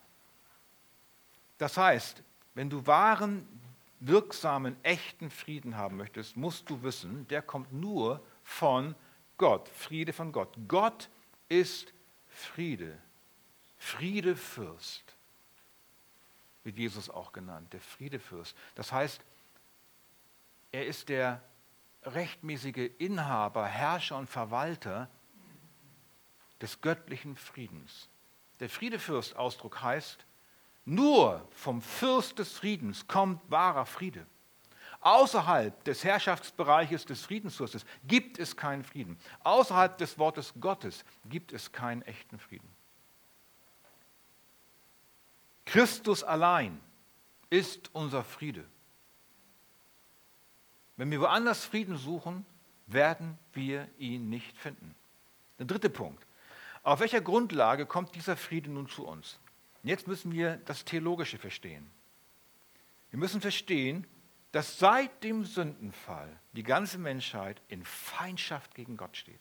das 1.57 1.75
heißt, 1.75 2.24
wenn 2.53 2.69
du 2.69 2.88
wahren, 2.88 3.46
wirksamen, 4.00 4.77
echten 4.81 5.29
Frieden 5.29 5.75
haben 5.75 5.98
möchtest, 5.98 6.38
musst 6.38 6.69
du 6.69 6.81
wissen, 6.84 7.27
der 7.27 7.41
kommt 7.41 7.74
nur 7.74 8.22
von 8.43 8.96
Gott. 9.38 9.67
Friede 9.67 10.13
von 10.13 10.31
Gott. 10.31 10.55
Gott 10.69 11.10
ist 11.50 11.94
Friede. 12.30 12.98
Friedefürst. 13.77 15.04
wird 16.63 16.77
Jesus 16.77 17.10
auch 17.10 17.32
genannt, 17.32 17.72
der 17.72 17.80
Friedefürst. 17.80 18.56
Das 18.75 18.92
heißt, 18.92 19.22
er 20.72 20.86
ist 20.86 21.10
der 21.10 21.42
rechtmäßige 22.04 22.92
Inhaber, 22.98 23.66
Herrscher 23.66 24.18
und 24.18 24.30
Verwalter 24.30 25.10
des 26.62 26.82
göttlichen 26.82 27.36
Friedens. 27.36 28.10
Der 28.60 28.70
Friedefürst-Ausdruck 28.70 29.82
heißt, 29.82 30.25
nur 30.86 31.48
vom 31.51 31.82
Fürst 31.82 32.39
des 32.39 32.54
Friedens 32.54 33.08
kommt 33.08 33.42
wahrer 33.50 33.86
Friede. 33.86 34.25
Außerhalb 35.01 35.84
des 35.84 36.04
Herrschaftsbereiches 36.04 37.06
des 37.06 37.24
Friedensfürstes 37.24 37.86
gibt 38.06 38.39
es 38.39 38.58
keinen 38.58 38.84
Frieden. 38.84 39.18
Außerhalb 39.44 39.98
des 39.98 40.18
Wortes 40.18 40.54
Gottes 40.60 41.06
gibt 41.25 41.54
es 41.54 41.72
keinen 41.72 42.01
echten 42.01 42.39
Frieden. 42.39 42.68
Christus 45.66 46.24
allein 46.24 46.80
ist 47.50 47.89
unser 47.94 48.24
Friede. 48.24 48.66
Wenn 50.96 51.12
wir 51.12 51.22
woanders 51.22 51.63
Frieden 51.63 51.98
suchen, 51.98 52.46
werden 52.88 53.38
wir 53.54 53.88
ihn 53.98 54.30
nicht 54.30 54.58
finden. 54.58 54.96
Der 55.60 55.66
dritte 55.66 55.89
Punkt. 55.89 56.25
Auf 56.84 57.01
welcher 57.01 57.22
Grundlage 57.22 57.86
kommt 57.86 58.16
dieser 58.16 58.38
Friede 58.38 58.72
nun 58.72 58.88
zu 58.88 59.06
uns? 59.06 59.39
Jetzt 59.84 60.08
müssen 60.08 60.32
wir 60.32 60.58
das 60.66 60.86
Theologische 60.86 61.38
verstehen. 61.38 61.89
Wir 63.10 63.20
müssen 63.20 63.42
verstehen, 63.42 64.08
dass 64.51 64.80
seit 64.80 65.24
dem 65.24 65.44
Sündenfall 65.44 66.39
die 66.54 66.63
ganze 66.63 66.98
Menschheit 66.98 67.62
in 67.68 67.84
Feindschaft 67.84 68.74
gegen 68.75 68.98
Gott 68.98 69.18
steht. 69.18 69.39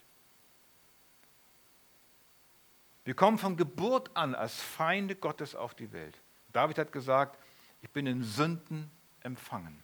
Wir 3.05 3.13
kommen 3.13 3.37
von 3.37 3.55
Geburt 3.55 4.15
an 4.17 4.35
als 4.35 4.61
Feinde 4.61 5.15
Gottes 5.15 5.55
auf 5.55 5.73
die 5.73 5.93
Welt. 5.93 6.21
David 6.51 6.77
hat 6.77 6.91
gesagt, 6.91 7.39
ich 7.81 7.89
bin 7.89 8.05
in 8.05 8.21
Sünden 8.21 8.91
empfangen. 9.21 9.81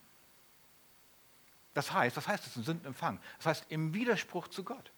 Das 1.74 1.94
heißt, 1.94 2.18
was 2.18 2.28
heißt 2.28 2.46
das, 2.46 2.58
in 2.58 2.64
Sünden 2.64 2.86
empfangen? 2.86 3.20
Das 3.38 3.46
heißt, 3.46 3.66
im 3.70 3.94
Widerspruch 3.94 4.50
zu 4.50 4.64
Gott. 4.64 4.92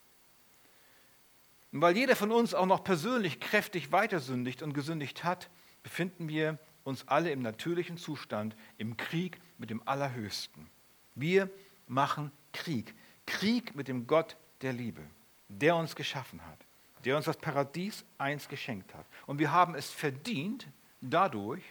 Und 1.72 1.82
weil 1.82 1.96
jeder 1.96 2.16
von 2.16 2.32
uns 2.32 2.54
auch 2.54 2.66
noch 2.66 2.84
persönlich 2.84 3.40
kräftig 3.40 3.92
weitersündigt 3.92 4.62
und 4.62 4.74
gesündigt 4.74 5.24
hat, 5.24 5.50
befinden 5.84 6.28
wir 6.28 6.58
uns 6.84 7.08
alle 7.08 7.32
im 7.32 7.42
natürlichen 7.42 7.98
Zustand, 7.98 8.56
im 8.78 8.98
Krieg 8.98 9.40
mit 9.58 9.70
dem 9.70 9.86
Allerhöchsten. 9.88 10.70
Wir 11.16 11.50
machen 11.88 12.32
Krieg. 12.54 12.94
Krieg 13.26 13.76
mit 13.76 13.88
dem 13.88 14.08
Gott 14.08 14.36
der 14.62 14.74
Liebe, 14.74 15.02
der 15.50 15.76
uns 15.76 15.96
geschaffen 15.96 16.46
hat, 16.46 16.60
der 17.04 17.16
uns 17.16 17.26
das 17.26 17.38
Paradies 17.38 18.06
einst 18.18 18.50
geschenkt 18.50 18.94
hat. 18.94 19.06
Und 19.26 19.40
wir 19.40 19.52
haben 19.52 19.76
es 19.76 19.90
verdient, 19.90 20.68
dadurch 21.02 21.64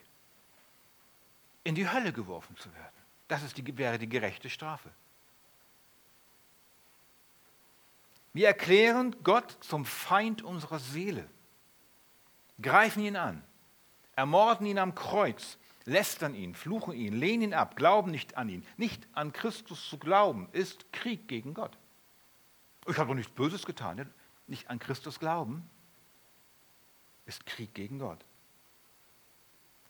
in 1.62 1.74
die 1.74 1.88
Hölle 1.88 2.12
geworfen 2.12 2.56
zu 2.56 2.72
werden. 2.74 2.94
Das 3.28 3.42
ist 3.42 3.56
die, 3.56 3.76
wäre 3.78 3.98
die 3.98 4.08
gerechte 4.08 4.50
Strafe. 4.50 4.90
Wir 8.32 8.48
erklären 8.48 9.14
Gott 9.22 9.56
zum 9.60 9.84
Feind 9.84 10.42
unserer 10.42 10.80
Seele, 10.80 11.28
greifen 12.60 13.04
ihn 13.04 13.16
an, 13.16 13.44
ermorden 14.16 14.66
ihn 14.66 14.78
am 14.78 14.94
Kreuz, 14.94 15.56
lästern 15.86 16.34
ihn, 16.34 16.54
fluchen 16.54 16.94
ihn, 16.94 17.14
lehnen 17.14 17.42
ihn 17.42 17.54
ab, 17.54 17.76
glauben 17.76 18.10
nicht 18.10 18.36
an 18.36 18.48
ihn. 18.48 18.64
Nicht 18.76 19.06
an 19.12 19.32
Christus 19.32 19.88
zu 19.88 19.98
glauben, 19.98 20.48
ist 20.52 20.92
Krieg 20.92 21.28
gegen 21.28 21.54
Gott. 21.54 21.76
Ich 22.86 22.98
habe 22.98 23.08
doch 23.08 23.14
nichts 23.14 23.32
Böses 23.32 23.64
getan. 23.64 24.10
Nicht 24.46 24.68
an 24.68 24.78
Christus 24.78 25.18
glauben, 25.18 25.68
ist 27.26 27.46
Krieg 27.46 27.74
gegen 27.74 27.98
Gott. 27.98 28.24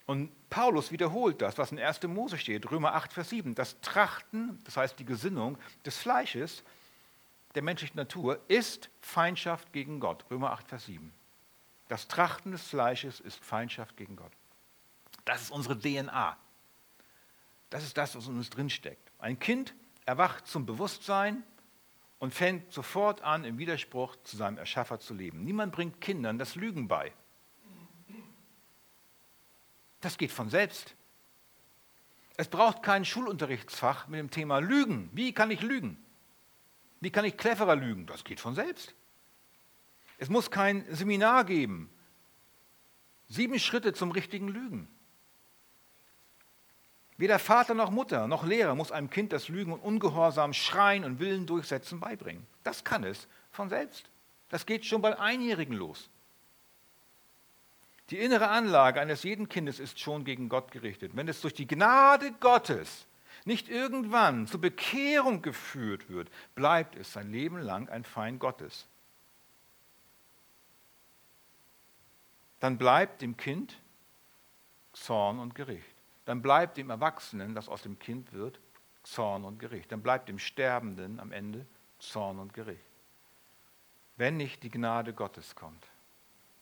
Und 0.06 0.30
Paulus 0.50 0.92
wiederholt 0.92 1.40
das, 1.40 1.56
was 1.58 1.72
in 1.72 1.78
1. 1.78 2.02
Mose 2.04 2.38
steht, 2.38 2.70
Römer 2.70 2.94
8, 2.94 3.12
Vers 3.12 3.30
7. 3.30 3.54
Das 3.54 3.80
Trachten, 3.80 4.60
das 4.64 4.76
heißt 4.76 4.98
die 4.98 5.04
Gesinnung 5.04 5.58
des 5.84 5.96
Fleisches, 5.96 6.62
der 7.54 7.62
menschlichen 7.62 7.96
Natur, 7.96 8.38
ist 8.48 8.90
Feindschaft 9.00 9.72
gegen 9.72 10.00
Gott. 10.00 10.24
Römer 10.30 10.52
8, 10.52 10.68
Vers 10.68 10.86
7. 10.86 11.12
Das 11.88 12.06
Trachten 12.08 12.52
des 12.52 12.62
Fleisches 12.62 13.20
ist 13.20 13.42
Feindschaft 13.42 13.96
gegen 13.96 14.16
Gott. 14.16 14.32
Das 15.24 15.42
ist 15.42 15.50
unsere 15.50 15.78
DNA. 15.78 16.36
Das 17.70 17.82
ist 17.82 17.96
das, 17.96 18.14
was 18.14 18.26
in 18.26 18.36
uns 18.36 18.50
drinsteckt. 18.50 19.10
Ein 19.18 19.38
Kind 19.38 19.74
erwacht 20.04 20.46
zum 20.46 20.66
Bewusstsein 20.66 21.42
und 22.18 22.32
fängt 22.32 22.72
sofort 22.72 23.22
an, 23.22 23.44
im 23.44 23.58
Widerspruch 23.58 24.16
zu 24.24 24.36
seinem 24.36 24.58
Erschaffer 24.58 25.00
zu 25.00 25.14
leben. 25.14 25.44
Niemand 25.44 25.72
bringt 25.72 26.00
Kindern 26.00 26.38
das 26.38 26.54
Lügen 26.54 26.88
bei. 26.88 27.12
Das 30.00 30.18
geht 30.18 30.32
von 30.32 30.50
selbst. 30.50 30.94
Es 32.36 32.48
braucht 32.48 32.82
kein 32.82 33.04
Schulunterrichtsfach 33.04 34.08
mit 34.08 34.20
dem 34.20 34.30
Thema 34.30 34.58
Lügen. 34.58 35.08
Wie 35.12 35.32
kann 35.32 35.50
ich 35.50 35.62
lügen? 35.62 35.96
Wie 37.00 37.10
kann 37.10 37.24
ich 37.24 37.36
cleverer 37.36 37.76
lügen? 37.76 38.06
Das 38.06 38.24
geht 38.24 38.40
von 38.40 38.54
selbst. 38.54 38.94
Es 40.18 40.28
muss 40.28 40.50
kein 40.50 40.84
Seminar 40.94 41.44
geben. 41.44 41.90
Sieben 43.28 43.58
Schritte 43.58 43.92
zum 43.92 44.10
richtigen 44.10 44.48
Lügen. 44.48 44.88
Weder 47.16 47.38
Vater 47.38 47.74
noch 47.74 47.90
Mutter 47.90 48.26
noch 48.26 48.44
Lehrer 48.44 48.74
muss 48.74 48.90
einem 48.90 49.08
Kind 49.08 49.32
das 49.32 49.48
Lügen 49.48 49.72
und 49.72 49.80
Ungehorsam, 49.80 50.52
Schreien 50.52 51.04
und 51.04 51.20
Willen 51.20 51.46
durchsetzen 51.46 52.00
beibringen. 52.00 52.46
Das 52.64 52.82
kann 52.82 53.04
es 53.04 53.28
von 53.52 53.68
selbst. 53.68 54.10
Das 54.48 54.66
geht 54.66 54.84
schon 54.84 55.02
bei 55.02 55.18
Einjährigen 55.18 55.74
los. 55.74 56.10
Die 58.10 58.18
innere 58.18 58.48
Anlage 58.48 59.00
eines 59.00 59.22
jeden 59.22 59.48
Kindes 59.48 59.80
ist 59.80 59.98
schon 59.98 60.24
gegen 60.24 60.48
Gott 60.48 60.70
gerichtet. 60.70 61.12
Wenn 61.14 61.28
es 61.28 61.40
durch 61.40 61.54
die 61.54 61.66
Gnade 61.66 62.32
Gottes 62.40 63.06
nicht 63.44 63.68
irgendwann 63.68 64.46
zur 64.46 64.60
Bekehrung 64.60 65.40
geführt 65.40 66.10
wird, 66.10 66.30
bleibt 66.54 66.96
es 66.96 67.12
sein 67.12 67.30
Leben 67.30 67.58
lang 67.58 67.88
ein 67.88 68.04
Feind 68.04 68.40
Gottes. 68.40 68.86
Dann 72.60 72.76
bleibt 72.76 73.22
dem 73.22 73.36
Kind 73.36 73.78
Zorn 74.92 75.38
und 75.38 75.54
Gericht. 75.54 75.93
Dann 76.24 76.42
bleibt 76.42 76.76
dem 76.76 76.90
Erwachsenen, 76.90 77.54
das 77.54 77.68
aus 77.68 77.82
dem 77.82 77.98
Kind 77.98 78.32
wird, 78.32 78.60
Zorn 79.02 79.44
und 79.44 79.58
Gericht. 79.58 79.92
Dann 79.92 80.02
bleibt 80.02 80.28
dem 80.28 80.38
Sterbenden 80.38 81.20
am 81.20 81.32
Ende 81.32 81.66
Zorn 81.98 82.38
und 82.38 82.52
Gericht. 82.54 82.84
Wenn 84.16 84.36
nicht 84.36 84.62
die 84.62 84.70
Gnade 84.70 85.12
Gottes 85.12 85.54
kommt 85.54 85.86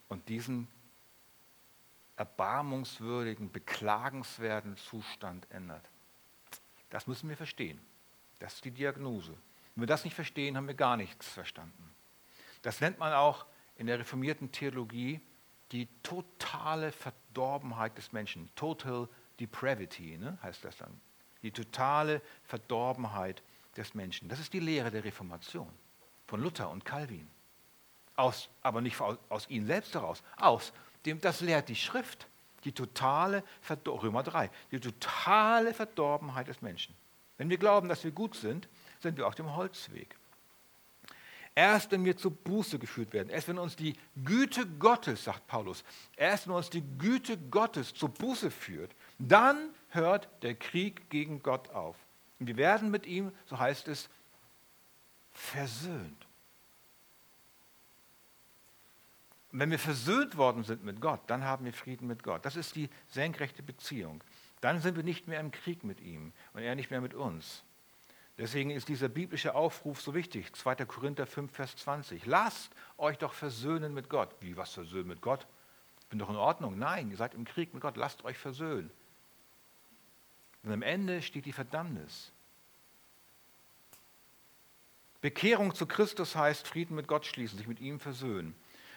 und 0.08 0.28
diesen 0.28 0.68
erbarmungswürdigen, 2.16 3.50
beklagenswerten 3.50 4.76
Zustand 4.76 5.46
ändert. 5.50 5.88
Das 6.90 7.06
müssen 7.06 7.28
wir 7.28 7.36
verstehen. 7.36 7.80
Das 8.38 8.54
ist 8.54 8.64
die 8.64 8.70
Diagnose. 8.70 9.32
Wenn 9.74 9.82
wir 9.82 9.86
das 9.86 10.04
nicht 10.04 10.14
verstehen, 10.14 10.56
haben 10.56 10.66
wir 10.66 10.74
gar 10.74 10.96
nichts 10.96 11.28
verstanden. 11.28 11.94
Das 12.62 12.80
nennt 12.80 12.98
man 12.98 13.12
auch 13.12 13.46
in 13.76 13.86
der 13.86 13.98
reformierten 13.98 14.52
Theologie 14.52 15.20
die 15.72 15.88
totale 16.02 16.92
Verdorbenheit 16.92 17.96
des 17.96 18.12
Menschen. 18.12 18.50
Total 18.54 19.08
Depravity 19.42 20.18
ne, 20.18 20.38
heißt 20.42 20.64
das 20.64 20.76
dann. 20.76 21.00
Die 21.42 21.50
totale 21.50 22.22
Verdorbenheit 22.44 23.42
des 23.76 23.94
Menschen. 23.94 24.28
Das 24.28 24.38
ist 24.38 24.52
die 24.52 24.60
Lehre 24.60 24.90
der 24.90 25.04
Reformation 25.04 25.68
von 26.26 26.40
Luther 26.40 26.70
und 26.70 26.84
Calvin. 26.84 27.28
Aus, 28.14 28.48
aber 28.62 28.80
nicht 28.80 29.00
aus, 29.00 29.18
aus 29.28 29.50
ihnen 29.50 29.66
selbst 29.66 29.94
heraus, 29.94 30.22
aus 30.36 30.72
das 31.04 31.40
lehrt 31.40 31.68
die 31.68 31.76
Schrift. 31.76 32.28
Die 32.64 32.70
totale, 32.70 33.42
Römer 33.86 34.22
3, 34.22 34.48
die 34.70 34.78
totale 34.78 35.74
Verdorbenheit 35.74 36.46
des 36.46 36.62
Menschen. 36.62 36.94
Wenn 37.36 37.50
wir 37.50 37.58
glauben, 37.58 37.88
dass 37.88 38.04
wir 38.04 38.12
gut 38.12 38.36
sind, 38.36 38.68
sind 39.00 39.16
wir 39.16 39.26
auf 39.26 39.34
dem 39.34 39.56
Holzweg. 39.56 40.16
Erst 41.56 41.90
wenn 41.90 42.04
wir 42.04 42.16
zur 42.16 42.30
Buße 42.30 42.78
geführt 42.78 43.12
werden, 43.12 43.30
erst 43.30 43.48
wenn 43.48 43.58
uns 43.58 43.74
die 43.74 43.96
Güte 44.24 44.64
Gottes, 44.78 45.24
sagt 45.24 45.48
Paulus, 45.48 45.82
erst 46.16 46.46
wenn 46.46 46.54
uns 46.54 46.70
die 46.70 46.84
Güte 46.98 47.36
Gottes 47.36 47.92
zur 47.92 48.10
Buße 48.10 48.50
führt, 48.52 48.94
dann 49.30 49.70
hört 49.90 50.28
der 50.42 50.54
Krieg 50.54 51.10
gegen 51.10 51.42
Gott 51.42 51.70
auf. 51.70 51.96
Und 52.38 52.46
wir 52.46 52.56
werden 52.56 52.90
mit 52.90 53.06
ihm, 53.06 53.32
so 53.46 53.58
heißt 53.58 53.88
es, 53.88 54.08
versöhnt. 55.32 56.26
Und 59.52 59.58
wenn 59.58 59.70
wir 59.70 59.78
versöhnt 59.78 60.36
worden 60.36 60.64
sind 60.64 60.82
mit 60.82 61.00
Gott, 61.00 61.20
dann 61.26 61.44
haben 61.44 61.66
wir 61.66 61.72
Frieden 61.72 62.06
mit 62.06 62.22
Gott. 62.22 62.44
Das 62.44 62.56
ist 62.56 62.74
die 62.74 62.88
senkrechte 63.08 63.62
Beziehung. 63.62 64.24
Dann 64.62 64.80
sind 64.80 64.96
wir 64.96 65.02
nicht 65.02 65.28
mehr 65.28 65.40
im 65.40 65.50
Krieg 65.50 65.84
mit 65.84 66.00
ihm 66.00 66.32
und 66.54 66.62
er 66.62 66.74
nicht 66.74 66.90
mehr 66.90 67.00
mit 67.00 67.14
uns. 67.14 67.62
Deswegen 68.38 68.70
ist 68.70 68.88
dieser 68.88 69.08
biblische 69.08 69.54
Aufruf 69.54 70.00
so 70.00 70.14
wichtig. 70.14 70.54
2. 70.54 70.86
Korinther 70.86 71.26
5, 71.26 71.52
Vers 71.52 71.76
20. 71.76 72.24
Lasst 72.24 72.72
euch 72.96 73.18
doch 73.18 73.34
versöhnen 73.34 73.92
mit 73.92 74.08
Gott. 74.08 74.34
Wie, 74.40 74.56
was 74.56 74.72
versöhnen 74.72 75.08
mit 75.08 75.20
Gott? 75.20 75.46
Ich 76.00 76.06
bin 76.06 76.18
doch 76.18 76.30
in 76.30 76.36
Ordnung. 76.36 76.78
Nein, 76.78 77.10
ihr 77.10 77.16
seid 77.16 77.34
im 77.34 77.44
Krieg 77.44 77.74
mit 77.74 77.82
Gott. 77.82 77.96
Lasst 77.96 78.24
euch 78.24 78.38
versöhnen. 78.38 78.90
Und 80.62 80.72
am 80.72 80.82
Ende 80.82 81.22
steht 81.22 81.46
die 81.46 81.52
Verdammnis. 81.52 82.32
Bekehrung 85.20 85.74
zu 85.74 85.86
Christus 85.86 86.36
heißt 86.36 86.66
Frieden 86.66 86.96
mit 86.96 87.08
Gott 87.08 87.26
schließen, 87.26 87.58
sich 87.58 87.68
mit 87.68 87.80
ihm 87.80 88.00
versöhnen 88.00 88.54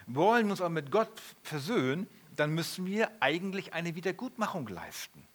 wollen 0.08 0.52
uns 0.52 0.62
aber 0.62 0.70
mit 0.70 0.92
Gott 0.92 1.12
versöhnen, 1.42 2.08
dann 2.36 2.52
müssen 2.52 2.86
wir 2.86 3.10
eigentlich 3.22 3.74
eine 3.74 3.96
Wiedergutmachung 3.96 4.68
leisten. 4.68 5.26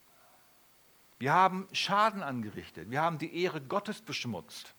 Wir 1.19 1.33
haben 1.33 1.69
Schaden 1.73 2.23
angerichtet, 2.23 2.91
wir 2.91 3.03
haben 3.03 3.19
die 3.19 3.43
Ehre 3.43 3.61
Gottes 3.61 4.01
beschmutzt. 4.01 4.75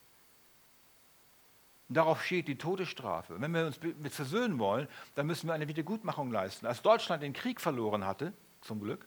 Und 1.90 1.96
darauf 1.96 2.24
steht 2.24 2.48
die 2.48 2.58
Todesstrafe. 2.58 3.42
Wenn 3.42 3.54
wir 3.54 3.66
uns 3.66 3.80
mit 3.82 4.14
versöhnen 4.14 4.60
wollen, 4.60 4.88
dann 5.16 5.28
müssen 5.28 5.48
wir 5.48 5.54
eine 5.54 5.68
Wiedergutmachung 5.68 6.32
leisten. 6.32 6.66
Als 6.66 6.82
Deutschland 6.82 7.22
den 7.22 7.34
Krieg 7.34 7.60
verloren 7.60 8.06
hatte, 8.06 8.34
zum 8.62 8.80
Glück, 8.80 9.06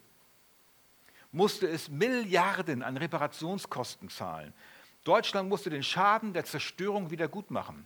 musste 1.35 1.67
es 1.67 1.89
Milliarden 1.89 2.83
an 2.83 2.97
Reparationskosten 2.97 4.09
zahlen. 4.09 4.55
Deutschland 5.03 5.49
musste 5.49 5.69
den 5.69 5.83
Schaden 5.83 6.33
der 6.33 6.45
Zerstörung 6.45 7.11
wiedergutmachen. 7.11 7.85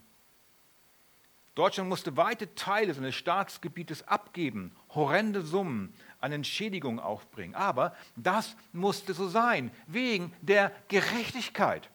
Deutschland 1.55 1.89
musste 1.89 2.17
weite 2.17 2.55
Teile 2.55 2.95
seines 2.95 3.17
Staatsgebietes 3.17 4.07
abgeben, 4.07 4.77
horrende 4.95 5.43
Summen 5.43 5.93
an 6.21 6.31
Entschädigung 6.31 7.01
aufbringen. 7.01 7.57
Aber 7.57 7.97
das 8.15 8.55
musste 8.73 9.13
so 9.13 9.27
sein, 9.27 9.73
wegen 9.89 10.33
der 10.41 10.71
Gerechtigkeit. 10.87 11.91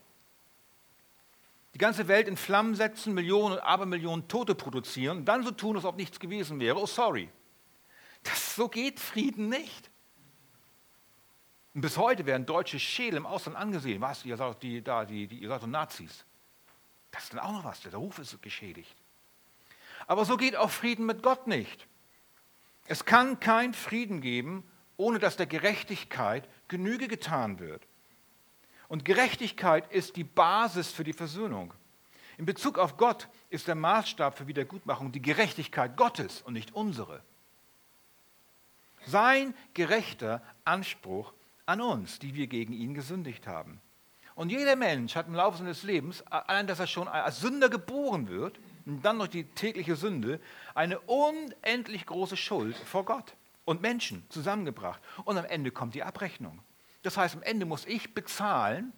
Die 1.76 1.78
ganze 1.78 2.08
Welt 2.10 2.28
in 2.28 2.36
Flammen 2.36 2.76
setzen, 2.76 3.14
Millionen 3.14 3.56
und 3.56 3.62
Abermillionen 3.62 4.28
Tote 4.28 4.54
produzieren 4.54 5.20
und 5.20 5.26
dann 5.26 5.44
so 5.44 5.52
tun, 5.52 5.78
als 5.78 5.86
ob 5.86 5.96
nichts 5.96 6.20
gewesen 6.20 6.60
wäre. 6.60 6.78
Oh, 6.78 6.86
sorry. 6.86 7.30
Das, 8.24 8.56
so 8.56 8.68
geht 8.68 9.00
Frieden 9.00 9.48
nicht. 9.50 9.90
Und 11.74 11.82
bis 11.82 11.98
heute 11.98 12.26
werden 12.26 12.46
deutsche 12.46 12.80
Schädel 12.80 13.18
im 13.18 13.26
Ausland 13.26 13.58
angesehen. 13.58 14.02
Was? 14.02 14.24
Ihr 14.26 14.38
seid, 14.38 14.62
die, 14.62 14.82
da, 14.82 15.06
die, 15.06 15.28
die, 15.28 15.38
ihr 15.38 15.48
seid 15.50 15.64
doch 15.64 15.68
Nazis. 15.68 16.26
Das 17.12 17.24
ist 17.24 17.34
dann 17.34 17.40
auch 17.40 17.52
noch 17.52 17.64
was. 17.64 17.82
Der 17.82 17.94
Ruf 17.96 18.20
ist 18.20 18.40
geschädigt. 18.42 18.96
Aber 20.08 20.26
so 20.26 20.38
geht 20.38 20.56
auch 20.56 20.70
Frieden 20.70 21.06
mit 21.06 21.24
Gott 21.24 21.48
nicht. 21.48 21.88
Es 22.86 23.06
kann 23.06 23.40
kein 23.40 23.74
Frieden 23.74 24.22
geben, 24.22 24.70
ohne 24.98 25.20
dass 25.20 25.38
der 25.38 25.46
Gerechtigkeit 25.46 26.48
Genüge 26.68 27.08
getan 27.08 27.60
wird. 27.60 27.82
Und 28.88 29.06
Gerechtigkeit 29.06 29.92
ist 29.92 30.16
die 30.18 30.24
Basis 30.24 30.92
für 30.92 31.04
die 31.04 31.14
Versöhnung. 31.14 31.74
In 32.38 32.46
Bezug 32.46 32.78
auf 32.78 32.98
Gott 32.98 33.28
ist 33.50 33.68
der 33.68 33.76
Maßstab 33.76 34.38
für 34.38 34.48
Wiedergutmachung 34.48 35.12
die 35.12 35.22
Gerechtigkeit 35.22 35.96
Gottes 35.96 36.42
und 36.42 36.54
nicht 36.54 36.74
unsere. 36.76 37.24
Sein 39.06 39.56
gerechter 39.74 40.42
Anspruch 40.66 41.34
an 41.66 41.82
uns, 41.82 42.20
die 42.20 42.36
wir 42.36 42.48
gegen 42.48 42.74
ihn 42.74 42.94
gesündigt 42.94 43.48
haben. 43.48 43.82
Und 44.36 44.50
jeder 44.50 44.76
Mensch 44.76 45.16
hat 45.16 45.28
im 45.28 45.36
Laufe 45.36 45.60
seines 45.60 45.84
Lebens, 45.84 46.22
allein 46.24 46.66
dass 46.66 46.80
er 46.80 46.88
schon 46.88 47.08
als 47.08 47.40
Sünder 47.40 47.70
geboren 47.70 48.28
wird, 48.28 48.60
und 48.86 49.04
dann 49.04 49.18
durch 49.18 49.30
die 49.30 49.46
tägliche 49.46 49.96
Sünde, 49.96 50.42
eine 50.76 51.00
unendlich 51.02 52.06
große 52.06 52.36
Schuld 52.36 52.76
vor 52.76 53.06
Gott 53.06 53.36
und 53.66 53.82
Menschen 53.82 54.26
zusammengebracht. 54.30 55.02
Und 55.24 55.38
am 55.38 55.46
Ende 55.46 55.72
kommt 55.72 55.96
die 55.96 56.04
Abrechnung. 56.04 56.60
Das 57.02 57.18
heißt, 57.18 57.36
am 57.36 57.44
Ende 57.44 57.66
muss 57.66 57.86
ich 57.86 58.14
bezahlen 58.14 58.92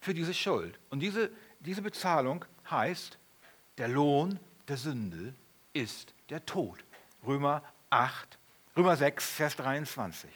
für 0.00 0.14
diese 0.14 0.34
Schuld. 0.34 0.78
Und 0.90 1.00
diese, 1.00 1.30
diese 1.60 1.82
Bezahlung 1.82 2.44
heißt, 2.70 3.18
der 3.78 3.88
Lohn 3.88 4.38
der 4.66 4.76
Sünde 4.76 5.34
ist 5.72 6.14
der 6.28 6.44
Tod. 6.44 6.84
Römer 7.26 7.62
8, 7.90 8.38
Römer 8.76 8.96
6, 8.96 9.30
Vers 9.32 9.56
23. 9.56 10.30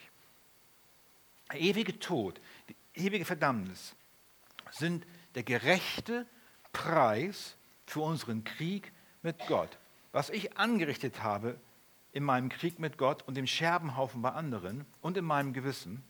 Der 1.53 1.61
ewige 1.61 1.99
Tod, 1.99 2.41
die 2.67 2.75
ewige 2.95 3.25
Verdammnis 3.25 3.95
sind 4.71 5.05
der 5.35 5.43
gerechte 5.43 6.25
Preis 6.71 7.55
für 7.85 8.01
unseren 8.01 8.43
Krieg 8.43 8.91
mit 9.21 9.37
Gott. 9.47 9.77
Was 10.11 10.31
ich 10.31 10.57
angerichtet 10.57 11.21
habe 11.21 11.59
in 12.11 12.23
meinem 12.23 12.49
Krieg 12.49 12.79
mit 12.79 12.97
Gott 12.97 13.21
und 13.27 13.35
dem 13.35 13.45
Scherbenhaufen 13.45 14.23
bei 14.23 14.31
anderen 14.31 14.85
und 15.01 15.15
in 15.15 15.25
meinem 15.25 15.53
Gewissen, 15.53 16.03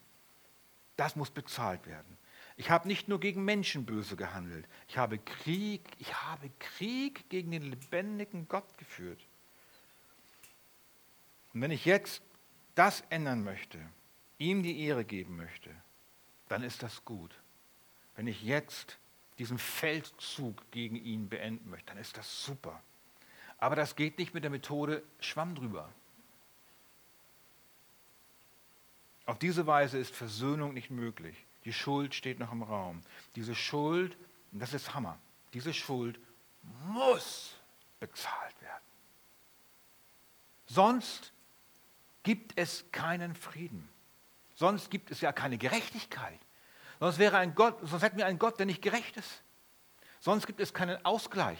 das 0.95 1.17
muss 1.17 1.29
bezahlt 1.29 1.85
werden. 1.87 2.17
Ich 2.55 2.69
habe 2.69 2.87
nicht 2.87 3.09
nur 3.09 3.19
gegen 3.19 3.43
Menschen 3.43 3.85
böse 3.85 4.15
gehandelt, 4.15 4.65
ich 4.87 4.97
habe 4.97 5.17
Krieg, 5.17 5.81
ich 5.97 6.13
habe 6.23 6.49
Krieg 6.59 7.29
gegen 7.29 7.51
den 7.51 7.63
lebendigen 7.63 8.47
Gott 8.47 8.77
geführt. 8.77 9.19
Und 11.53 11.61
wenn 11.61 11.71
ich 11.71 11.83
jetzt 11.83 12.21
das 12.75 13.03
ändern 13.09 13.43
möchte, 13.43 13.79
ihm 14.43 14.63
die 14.63 14.81
Ehre 14.81 15.05
geben 15.05 15.37
möchte, 15.37 15.69
dann 16.49 16.63
ist 16.63 16.83
das 16.83 17.05
gut. 17.05 17.31
Wenn 18.15 18.27
ich 18.27 18.43
jetzt 18.43 18.97
diesen 19.39 19.57
Feldzug 19.57 20.69
gegen 20.71 20.95
ihn 20.95 21.29
beenden 21.29 21.69
möchte, 21.69 21.87
dann 21.87 21.97
ist 21.97 22.17
das 22.17 22.43
super. 22.45 22.81
Aber 23.57 23.75
das 23.75 23.95
geht 23.95 24.17
nicht 24.17 24.33
mit 24.33 24.43
der 24.43 24.51
Methode 24.51 25.03
Schwamm 25.19 25.55
drüber. 25.55 25.89
Auf 29.25 29.39
diese 29.39 29.65
Weise 29.65 29.97
ist 29.97 30.13
Versöhnung 30.13 30.73
nicht 30.73 30.89
möglich. 30.89 31.45
Die 31.63 31.71
Schuld 31.71 32.13
steht 32.13 32.39
noch 32.39 32.51
im 32.51 32.61
Raum. 32.61 33.01
Diese 33.35 33.55
Schuld, 33.55 34.17
und 34.51 34.59
das 34.59 34.73
ist 34.73 34.93
Hammer, 34.93 35.17
diese 35.53 35.73
Schuld 35.73 36.19
muss 36.87 37.55
bezahlt 38.01 38.61
werden. 38.61 38.83
Sonst 40.65 41.31
gibt 42.23 42.57
es 42.57 42.85
keinen 42.91 43.33
Frieden. 43.35 43.92
Sonst 44.55 44.89
gibt 44.89 45.11
es 45.11 45.21
ja 45.21 45.31
keine 45.31 45.57
Gerechtigkeit. 45.57 46.39
Sonst, 46.99 47.17
wäre 47.19 47.37
ein 47.37 47.55
Gott, 47.55 47.77
sonst 47.81 48.03
hätten 48.03 48.17
wir 48.17 48.25
einen 48.25 48.39
Gott, 48.39 48.59
der 48.59 48.65
nicht 48.65 48.81
gerecht 48.81 49.17
ist. 49.17 49.43
Sonst 50.19 50.47
gibt 50.47 50.59
es 50.59 50.73
keinen 50.73 51.03
Ausgleich. 51.05 51.59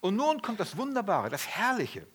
Und 0.00 0.16
nun 0.16 0.42
kommt 0.42 0.60
das 0.60 0.76
Wunderbare, 0.76 1.28
das 1.30 1.46
Herrliche. 1.46 2.06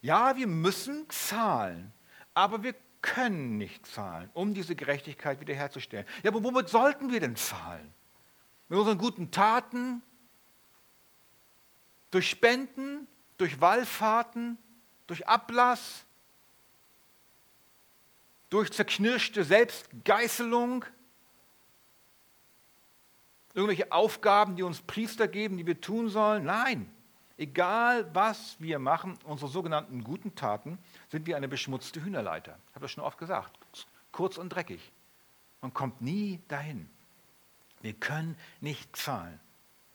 Ja, 0.00 0.36
wir 0.36 0.46
müssen 0.46 1.08
zahlen, 1.10 1.92
aber 2.34 2.62
wir 2.62 2.74
können 3.02 3.58
nicht 3.58 3.86
zahlen, 3.86 4.30
um 4.34 4.54
diese 4.54 4.76
Gerechtigkeit 4.76 5.40
wiederherzustellen. 5.40 6.06
Ja, 6.22 6.30
aber 6.30 6.42
womit 6.42 6.68
sollten 6.68 7.10
wir 7.10 7.20
denn 7.20 7.36
zahlen? 7.36 7.92
Mit 8.68 8.78
unseren 8.78 8.98
guten 8.98 9.30
Taten? 9.30 10.02
Durch 12.10 12.28
Spenden? 12.28 13.06
Durch 13.38 13.60
Wallfahrten? 13.60 14.58
Durch 15.06 15.26
Ablass? 15.26 16.04
Durch 18.50 18.72
zerknirschte 18.72 19.44
Selbstgeißelung? 19.44 20.84
irgendwelche 23.58 23.90
Aufgaben, 23.90 24.54
die 24.54 24.62
uns 24.62 24.80
Priester 24.80 25.26
geben, 25.26 25.56
die 25.56 25.66
wir 25.66 25.80
tun 25.80 26.08
sollen. 26.08 26.44
Nein, 26.44 26.88
egal 27.36 28.08
was 28.14 28.56
wir 28.60 28.78
machen, 28.78 29.18
unsere 29.24 29.50
sogenannten 29.50 30.04
guten 30.04 30.36
Taten, 30.36 30.78
sind 31.08 31.26
wie 31.26 31.34
eine 31.34 31.48
beschmutzte 31.48 32.02
Hühnerleiter. 32.04 32.56
Ich 32.68 32.74
habe 32.76 32.84
das 32.84 32.92
schon 32.92 33.02
oft 33.02 33.18
gesagt. 33.18 33.58
Kurz 34.12 34.38
und 34.38 34.50
dreckig. 34.50 34.92
Man 35.60 35.74
kommt 35.74 36.00
nie 36.00 36.40
dahin. 36.46 36.88
Wir 37.80 37.94
können 37.94 38.36
nicht 38.60 38.94
zahlen. 38.94 39.40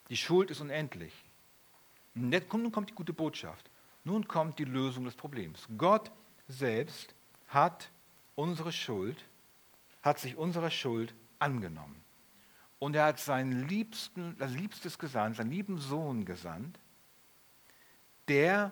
Die 0.09 0.17
Schuld 0.17 0.51
ist 0.51 0.59
unendlich. 0.59 1.13
nun 2.13 2.71
kommt 2.71 2.89
die 2.89 2.95
gute 2.95 3.13
Botschaft. 3.13 3.69
Nun 4.03 4.27
kommt 4.27 4.59
die 4.59 4.65
Lösung 4.65 5.05
des 5.05 5.15
Problems. 5.15 5.67
Gott 5.77 6.11
selbst 6.49 7.15
hat 7.47 7.89
unsere 8.35 8.71
Schuld, 8.71 9.23
hat 10.01 10.19
sich 10.19 10.35
unserer 10.35 10.71
Schuld 10.71 11.13
angenommen. 11.39 12.03
Und 12.79 12.95
er 12.95 13.05
hat 13.05 13.19
seinen 13.19 13.67
Liebsten, 13.67 14.37
das 14.37 14.51
Liebstes 14.51 14.99
gesandt, 14.99 15.37
seinen 15.37 15.51
lieben 15.51 15.77
Sohn 15.77 16.25
gesandt, 16.25 16.79
der 18.27 18.71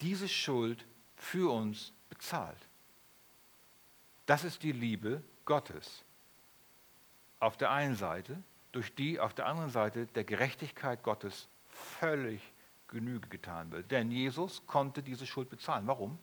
diese 0.00 0.28
Schuld 0.28 0.84
für 1.16 1.52
uns 1.52 1.92
bezahlt. 2.08 2.68
Das 4.26 4.44
ist 4.44 4.62
die 4.62 4.72
Liebe 4.72 5.22
Gottes. 5.44 6.04
Auf 7.38 7.56
der 7.56 7.70
einen 7.70 7.96
Seite, 7.96 8.42
durch 8.72 8.94
die 8.94 9.18
auf 9.18 9.34
der 9.34 9.46
anderen 9.46 9.70
Seite 9.70 10.06
der 10.06 10.24
Gerechtigkeit 10.24 11.02
Gottes 11.02 11.48
völlig 11.68 12.40
Genüge 12.88 13.28
getan 13.28 13.70
wird. 13.72 13.90
Denn 13.90 14.10
Jesus 14.10 14.66
konnte 14.66 15.02
diese 15.02 15.26
Schuld 15.26 15.48
bezahlen. 15.48 15.86
Warum? 15.86 16.18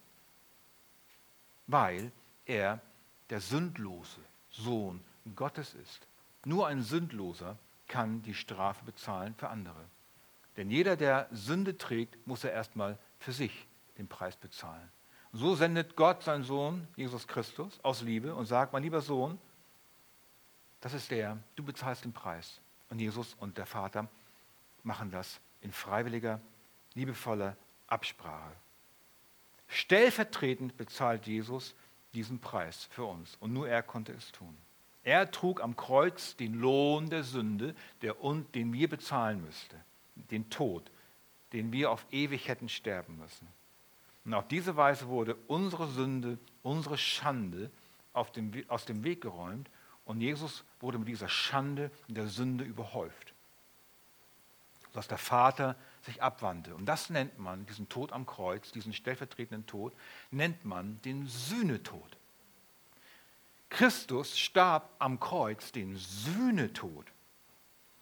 Weil 1.66 2.12
er 2.48 2.82
der 3.30 3.42
sündlose 3.42 4.22
Sohn 4.50 5.04
Gottes 5.36 5.74
ist. 5.76 6.08
Nur 6.46 6.68
ein 6.68 6.82
Sündloser 6.82 7.58
kann 7.88 8.22
die 8.22 8.34
Strafe 8.34 8.86
bezahlen 8.86 9.36
für 9.36 9.50
andere. 9.50 9.84
Denn 10.56 10.70
jeder, 10.72 10.96
der 10.96 11.28
Sünde 11.32 11.78
trägt, 11.78 12.26
muss 12.26 12.44
er 12.44 12.52
erstmal 12.52 12.98
für 13.20 13.32
sich 13.32 13.68
den 13.98 14.08
Preis 14.08 14.36
bezahlen. 14.36 14.90
So 15.34 15.56
sendet 15.56 15.96
Gott 15.96 16.24
seinen 16.24 16.44
Sohn, 16.44 16.88
Jesus 16.96 17.28
Christus, 17.28 17.80
aus 17.84 18.02
Liebe 18.02 18.34
und 18.34 18.46
sagt, 18.46 18.74
mein 18.74 18.84
lieber 18.84 19.02
Sohn, 19.02 19.40
das 20.82 20.94
ist 20.94 21.12
der, 21.12 21.38
du 21.56 21.64
bezahlst 21.64 22.06
den 22.06 22.14
Preis. 22.14 22.62
Und 22.90 23.00
Jesus 23.00 23.36
und 23.40 23.58
der 23.58 23.66
Vater 23.66 24.08
machen 24.84 25.12
das 25.12 25.40
in 25.62 25.72
freiwilliger, 25.72 26.40
liebevoller 26.94 27.58
Absprache. 27.88 28.52
Stellvertretend 29.68 30.78
bezahlt 30.78 31.28
Jesus 31.28 31.76
diesen 32.14 32.40
Preis 32.40 32.86
für 32.92 33.06
uns. 33.06 33.38
Und 33.40 33.54
nur 33.54 33.68
er 33.68 33.84
konnte 33.84 34.14
es 34.14 34.32
tun. 34.32 34.56
Er 35.04 35.32
trug 35.32 35.62
am 35.62 35.76
Kreuz 35.76 36.36
den 36.36 36.56
Lohn 36.56 37.10
der 37.10 37.24
Sünde, 37.24 37.76
der, 38.02 38.16
den 38.54 38.74
wir 38.74 38.90
bezahlen 38.90 39.42
müssten, 39.44 39.78
den 40.16 40.50
Tod, 40.50 40.92
den 41.54 41.72
wir 41.72 41.92
auf 41.92 42.06
ewig 42.12 42.48
hätten 42.48 42.68
sterben 42.68 43.18
müssen. 43.18 43.48
Und 44.26 44.34
auf 44.34 44.48
diese 44.50 44.76
Weise 44.76 45.08
wurde 45.08 45.36
unsere 45.48 45.88
Sünde, 45.88 46.38
unsere 46.62 46.98
Schande 46.98 47.72
dem, 48.36 48.52
aus 48.68 48.86
dem 48.86 49.04
Weg 49.04 49.22
geräumt 49.22 49.70
und 50.04 50.22
Jesus 50.22 50.64
wurde 50.80 50.98
mit 50.98 51.08
dieser 51.08 51.30
Schande 51.30 51.92
in 52.08 52.16
der 52.16 52.28
Sünde 52.28 52.64
überhäuft. 52.64 53.34
Dass 54.98 55.08
der 55.08 55.20
Vater 55.20 55.76
sich 56.02 56.24
abwandte. 56.24 56.74
Und 56.74 56.88
das 56.88 57.12
nennt 57.12 57.38
man, 57.38 57.68
diesen 57.68 57.88
Tod 57.88 58.12
am 58.12 58.26
Kreuz, 58.26 58.72
diesen 58.72 58.94
stellvertretenden 58.94 59.68
Tod, 59.68 59.94
nennt 60.32 60.66
man 60.66 61.00
den 61.04 61.28
Sühnetod. 61.28 62.18
Christus 63.70 64.40
starb 64.40 64.90
am 64.98 65.20
Kreuz 65.20 65.72
den 65.72 65.96
Sühnetod. 65.98 67.06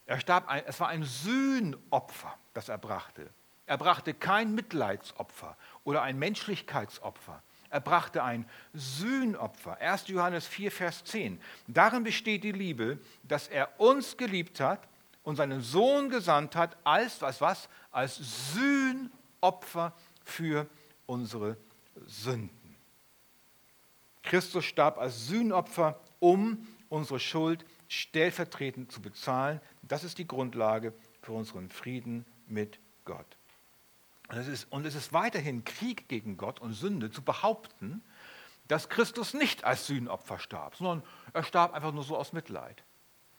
Er 0.06 0.22
starb, 0.22 0.50
es 0.68 0.80
war 0.80 0.88
ein 0.88 1.04
Sühnopfer, 1.04 2.34
das 2.54 2.70
er 2.70 2.78
brachte. 2.78 3.30
Er 3.66 3.78
brachte 3.78 4.14
kein 4.14 4.56
Mitleidsopfer 4.56 5.58
oder 5.84 6.02
ein 6.02 6.18
Menschlichkeitsopfer. 6.18 7.44
Er 7.72 7.82
brachte 7.82 8.24
ein 8.24 8.50
Sühnopfer. 8.74 9.82
1. 9.82 10.08
Johannes 10.08 10.48
4, 10.48 10.72
Vers 10.72 11.04
10. 11.04 11.42
Darin 11.68 12.06
besteht 12.06 12.46
die 12.46 12.54
Liebe, 12.54 13.00
dass 13.24 13.50
er 13.50 13.82
uns 13.82 14.16
geliebt 14.16 14.62
hat 14.62 14.88
und 15.26 15.36
seinen 15.36 15.62
Sohn 15.62 16.10
gesandt 16.10 16.56
hat 16.56 16.78
als 16.86 17.22
was, 17.22 17.42
was? 17.42 17.68
Als 17.92 18.54
Sühnopfer 18.54 19.94
für 20.24 20.68
unsere 21.06 21.58
Sünden. 22.06 22.78
Christus 24.24 24.66
starb 24.66 24.98
als 24.98 25.28
Sühnopfer, 25.28 26.00
um 26.20 26.68
unsere 26.90 27.20
Schuld 27.20 27.66
stellvertretend 27.88 28.92
zu 28.92 29.02
bezahlen. 29.02 29.62
Das 29.82 30.04
ist 30.04 30.18
die 30.18 30.28
Grundlage 30.28 30.94
für 31.22 31.34
unseren 31.34 31.70
Frieden 31.70 32.26
mit 32.48 32.80
Gott. 33.04 33.38
Und 34.30 34.38
es, 34.38 34.48
ist, 34.48 34.72
und 34.72 34.86
es 34.86 34.96
ist 34.96 35.14
weiterhin 35.14 35.64
Krieg 35.66 36.08
gegen 36.08 36.38
Gott 36.38 36.60
und 36.60 36.74
Sünde 36.74 37.12
zu 37.12 37.22
behaupten, 37.22 38.04
dass 38.68 38.90
Christus 38.90 39.34
nicht 39.34 39.64
als 39.64 39.86
Sühnopfer 39.86 40.40
starb, 40.40 40.76
sondern 40.76 41.04
er 41.34 41.44
starb 41.44 41.74
einfach 41.74 41.92
nur 41.92 42.04
so 42.04 42.18
aus 42.18 42.34
Mitleid. 42.34 42.84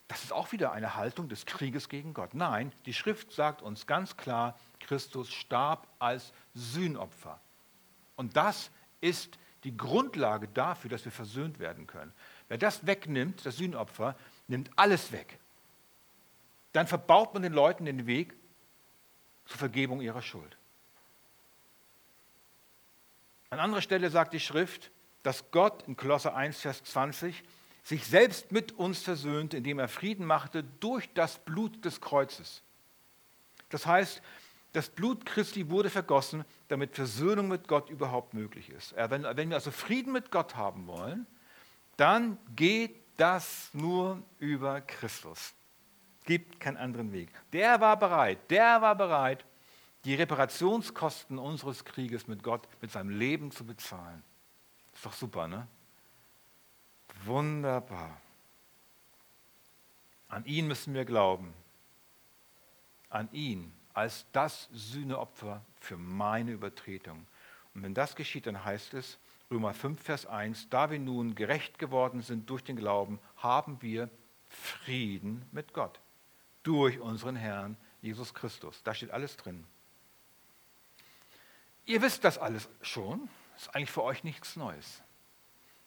Das 0.08 0.22
ist 0.22 0.32
auch 0.32 0.52
wieder 0.52 0.72
eine 0.72 0.94
Haltung 0.94 1.28
des 1.28 1.46
Krieges 1.46 1.88
gegen 1.88 2.14
Gott. 2.14 2.34
Nein, 2.34 2.72
die 2.86 2.94
Schrift 2.94 3.32
sagt 3.32 3.60
uns 3.62 3.86
ganz 3.86 4.16
klar, 4.16 4.58
Christus 4.78 5.32
starb 5.32 5.88
als 5.98 6.32
Sühnopfer. 6.54 7.40
Und 8.14 8.36
das 8.36 8.70
ist 9.00 9.38
die 9.64 9.76
Grundlage 9.76 10.46
dafür, 10.48 10.90
dass 10.90 11.04
wir 11.04 11.12
versöhnt 11.12 11.58
werden 11.58 11.88
können. 11.88 12.12
Wer 12.48 12.58
das 12.58 12.86
wegnimmt, 12.86 13.44
das 13.44 13.56
Sühnopfer, 13.56 14.16
nimmt 14.46 14.70
alles 14.76 15.10
weg. 15.10 15.40
Dann 16.72 16.86
verbaut 16.86 17.34
man 17.34 17.42
den 17.42 17.52
Leuten 17.52 17.84
den 17.84 18.06
Weg 18.06 18.34
zur 19.46 19.58
Vergebung 19.58 20.00
ihrer 20.00 20.22
Schuld. 20.22 20.56
An 23.50 23.58
anderer 23.58 23.82
Stelle 23.82 24.10
sagt 24.10 24.34
die 24.34 24.40
Schrift, 24.40 24.90
dass 25.22 25.50
Gott 25.50 25.82
in 25.88 25.96
Kolosser 25.96 26.36
1, 26.36 26.60
Vers 26.60 26.84
20 26.84 27.42
sich 27.86 28.04
selbst 28.04 28.50
mit 28.50 28.72
uns 28.72 29.00
versöhnte, 29.02 29.58
indem 29.58 29.78
er 29.78 29.86
Frieden 29.86 30.26
machte 30.26 30.64
durch 30.80 31.08
das 31.14 31.38
Blut 31.38 31.84
des 31.84 32.00
Kreuzes. 32.00 32.62
Das 33.68 33.86
heißt, 33.86 34.20
das 34.72 34.88
Blut 34.88 35.24
Christi 35.24 35.70
wurde 35.70 35.88
vergossen, 35.88 36.44
damit 36.66 36.96
Versöhnung 36.96 37.46
mit 37.46 37.68
Gott 37.68 37.88
überhaupt 37.88 38.34
möglich 38.34 38.70
ist. 38.70 38.92
Wenn, 38.96 39.22
wenn 39.22 39.50
wir 39.50 39.54
also 39.54 39.70
Frieden 39.70 40.12
mit 40.12 40.32
Gott 40.32 40.56
haben 40.56 40.88
wollen, 40.88 41.28
dann 41.96 42.38
geht 42.56 42.96
das 43.18 43.70
nur 43.72 44.20
über 44.40 44.80
Christus. 44.80 45.54
Gibt 46.24 46.58
keinen 46.58 46.78
anderen 46.78 47.12
Weg. 47.12 47.30
Der 47.52 47.80
war 47.80 47.96
bereit, 47.96 48.50
der 48.50 48.82
war 48.82 48.96
bereit, 48.96 49.44
die 50.04 50.16
Reparationskosten 50.16 51.38
unseres 51.38 51.84
Krieges 51.84 52.26
mit 52.26 52.42
Gott, 52.42 52.66
mit 52.80 52.90
seinem 52.90 53.10
Leben 53.10 53.52
zu 53.52 53.64
bezahlen. 53.64 54.24
Ist 54.92 55.06
doch 55.06 55.12
super, 55.12 55.46
ne? 55.46 55.68
Wunderbar. 57.24 58.20
An 60.28 60.44
ihn 60.44 60.66
müssen 60.66 60.94
wir 60.94 61.04
glauben. 61.04 61.52
An 63.08 63.28
ihn 63.32 63.72
als 63.94 64.26
das 64.32 64.68
Sühneopfer 64.72 65.64
für 65.80 65.96
meine 65.96 66.52
Übertretung. 66.52 67.26
Und 67.74 67.82
wenn 67.82 67.94
das 67.94 68.14
geschieht, 68.14 68.46
dann 68.46 68.64
heißt 68.64 68.94
es, 68.94 69.18
Römer 69.50 69.72
5, 69.72 70.02
Vers 70.02 70.26
1, 70.26 70.68
da 70.68 70.90
wir 70.90 70.98
nun 70.98 71.34
gerecht 71.34 71.78
geworden 71.78 72.20
sind 72.20 72.50
durch 72.50 72.62
den 72.64 72.76
Glauben, 72.76 73.20
haben 73.36 73.80
wir 73.80 74.10
Frieden 74.48 75.48
mit 75.52 75.72
Gott. 75.72 76.00
Durch 76.62 76.98
unseren 76.98 77.36
Herrn 77.36 77.76
Jesus 78.02 78.34
Christus. 78.34 78.82
Da 78.82 78.92
steht 78.92 79.12
alles 79.12 79.36
drin. 79.36 79.64
Ihr 81.84 82.02
wisst 82.02 82.24
das 82.24 82.38
alles 82.38 82.68
schon. 82.82 83.28
Das 83.54 83.62
ist 83.62 83.74
eigentlich 83.74 83.90
für 83.90 84.02
euch 84.02 84.24
nichts 84.24 84.56
Neues. 84.56 85.02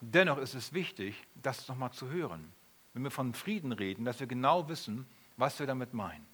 Dennoch 0.02 0.38
ist 0.38 0.54
es 0.54 0.74
wichtig, 0.74 1.16
das 1.36 1.68
nochmal 1.68 1.92
zu 1.92 2.10
hören. 2.10 2.52
Wenn 2.94 3.04
wir 3.04 3.12
von 3.12 3.34
Frieden 3.34 3.72
reden, 3.72 4.06
dass 4.06 4.20
wir 4.20 4.28
genau 4.28 4.68
wissen, 4.70 5.06
was 5.38 5.60
wir 5.60 5.68
damit 5.68 5.94
meinen. 5.94 6.26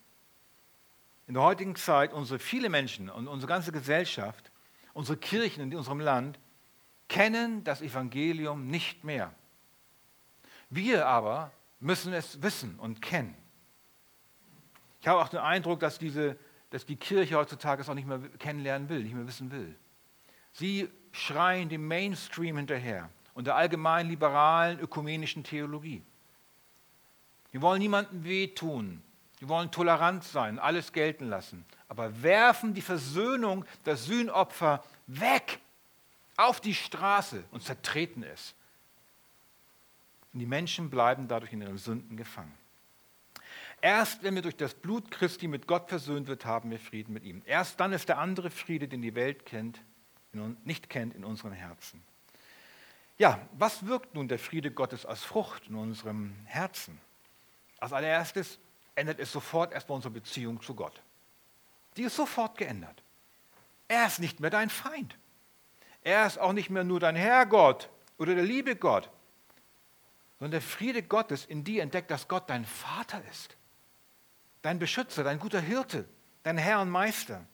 In 1.27 1.33
der 1.33 1.43
heutigen 1.43 1.75
Zeit, 1.75 2.13
unsere 2.13 2.39
viele 2.39 2.69
Menschen 2.69 3.09
und 3.09 3.27
unsere 3.27 3.49
ganze 3.49 3.71
Gesellschaft, 3.71 4.51
unsere 4.93 5.17
Kirchen 5.17 5.63
in 5.63 5.75
unserem 5.75 5.99
Land 5.99 6.39
kennen 7.07 7.63
das 7.63 7.81
Evangelium 7.81 8.67
nicht 8.67 9.03
mehr. 9.03 9.33
Wir 10.69 11.07
aber 11.07 11.51
müssen 11.79 12.13
es 12.13 12.41
wissen 12.41 12.79
und 12.79 13.01
kennen. 13.01 13.35
Ich 15.01 15.07
habe 15.07 15.21
auch 15.21 15.29
den 15.29 15.39
Eindruck, 15.39 15.79
dass, 15.79 15.99
diese, 15.99 16.37
dass 16.69 16.85
die 16.85 16.95
Kirche 16.95 17.35
heutzutage 17.35 17.81
es 17.81 17.89
auch 17.89 17.93
nicht 17.93 18.07
mehr 18.07 18.19
kennenlernen 18.39 18.89
will, 18.89 19.03
nicht 19.03 19.13
mehr 19.13 19.27
wissen 19.27 19.51
will. 19.51 19.75
Sie 20.51 20.89
schreien 21.11 21.69
dem 21.69 21.87
Mainstream 21.87 22.57
hinterher 22.57 23.09
und 23.35 23.45
der 23.45 23.55
allgemein 23.55 24.07
liberalen 24.07 24.79
ökumenischen 24.79 25.43
Theologie. 25.43 26.01
Wir 27.51 27.61
wollen 27.61 27.79
niemandem 27.79 28.23
wehtun. 28.23 29.03
Wir 29.39 29.49
wollen 29.49 29.69
tolerant 29.69 30.23
sein, 30.23 30.57
alles 30.57 30.93
gelten 30.93 31.27
lassen. 31.27 31.65
Aber 31.87 32.23
werfen 32.23 32.73
die 32.73 32.81
Versöhnung, 32.81 33.65
das 33.83 34.05
Sühnopfer 34.05 34.83
weg 35.05 35.59
auf 36.37 36.59
die 36.59 36.73
Straße 36.73 37.43
und 37.51 37.61
zertreten 37.61 38.23
es. 38.23 38.55
Und 40.33 40.39
die 40.39 40.45
Menschen 40.45 40.89
bleiben 40.89 41.27
dadurch 41.27 41.53
in 41.53 41.61
ihren 41.61 41.77
Sünden 41.77 42.17
gefangen. 42.17 42.53
Erst 43.81 44.23
wenn 44.23 44.35
wir 44.35 44.41
durch 44.41 44.55
das 44.55 44.73
Blut 44.73 45.11
Christi 45.11 45.47
mit 45.47 45.67
Gott 45.67 45.89
versöhnt 45.89 46.27
wird, 46.27 46.45
haben 46.45 46.71
wir 46.71 46.79
Frieden 46.79 47.13
mit 47.13 47.23
ihm. 47.23 47.41
Erst 47.45 47.79
dann 47.79 47.93
ist 47.93 48.09
der 48.09 48.17
andere 48.17 48.49
Friede, 48.49 48.87
den 48.87 49.01
die 49.01 49.15
Welt 49.15 49.45
kennt, 49.45 49.81
nicht 50.63 50.89
kennt, 50.89 51.13
in 51.13 51.23
unseren 51.23 51.51
Herzen. 51.51 52.01
Ja, 53.17 53.39
was 53.53 53.85
wirkt 53.85 54.13
nun 54.13 54.27
der 54.27 54.39
Friede 54.39 54.71
Gottes 54.71 55.05
als 55.05 55.23
Frucht 55.23 55.67
in 55.67 55.75
unserem 55.75 56.35
Herzen? 56.45 56.99
Als 57.79 57.93
allererstes 57.93 58.59
ändert 58.95 59.19
es 59.19 59.31
sofort 59.31 59.73
erstmal 59.73 59.97
unsere 59.97 60.13
Beziehung 60.13 60.61
zu 60.61 60.75
Gott. 60.75 61.01
Die 61.95 62.03
ist 62.03 62.15
sofort 62.15 62.57
geändert. 62.57 63.03
Er 63.87 64.07
ist 64.07 64.19
nicht 64.19 64.39
mehr 64.39 64.49
dein 64.49 64.69
Feind. 64.69 65.17
Er 66.01 66.25
ist 66.25 66.37
auch 66.37 66.53
nicht 66.53 66.69
mehr 66.69 66.83
nur 66.83 66.99
dein 66.99 67.15
Herrgott 67.15 67.89
oder 68.17 68.35
der 68.35 68.43
liebe 68.43 68.75
Gott, 68.75 69.09
sondern 70.39 70.51
der 70.51 70.61
Friede 70.61 71.01
Gottes 71.01 71.45
in 71.45 71.63
dir 71.63 71.83
entdeckt, 71.83 72.11
dass 72.11 72.27
Gott 72.27 72.49
dein 72.49 72.65
Vater 72.65 73.23
ist, 73.31 73.55
dein 74.61 74.77
Beschützer, 74.77 75.23
dein 75.23 75.39
guter 75.39 75.61
Hirte, 75.61 76.07
dein 76.43 76.57
Herr 76.57 76.81
und 76.81 76.89
Meister. 76.89 77.45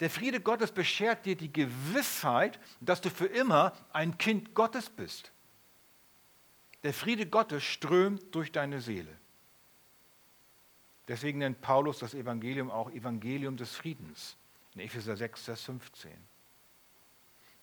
Der 0.00 0.08
Friede 0.08 0.40
Gottes 0.40 0.72
beschert 0.72 1.26
dir 1.26 1.36
die 1.36 1.52
Gewissheit, 1.52 2.58
dass 2.80 3.00
du 3.00 3.10
für 3.10 3.26
immer 3.26 3.72
ein 3.92 4.16
Kind 4.16 4.54
Gottes 4.54 4.88
bist. 4.88 5.30
Der 6.82 6.94
Friede 6.94 7.26
Gottes 7.26 7.62
strömt 7.62 8.34
durch 8.34 8.50
deine 8.50 8.80
Seele. 8.80 9.14
Deswegen 11.06 11.40
nennt 11.40 11.60
Paulus 11.60 11.98
das 11.98 12.14
Evangelium 12.14 12.70
auch 12.70 12.90
Evangelium 12.90 13.56
des 13.56 13.74
Friedens 13.74 14.36
in 14.74 14.80
Epheser 14.80 15.16
6, 15.16 15.42
Vers 15.42 15.62
15. 15.64 16.12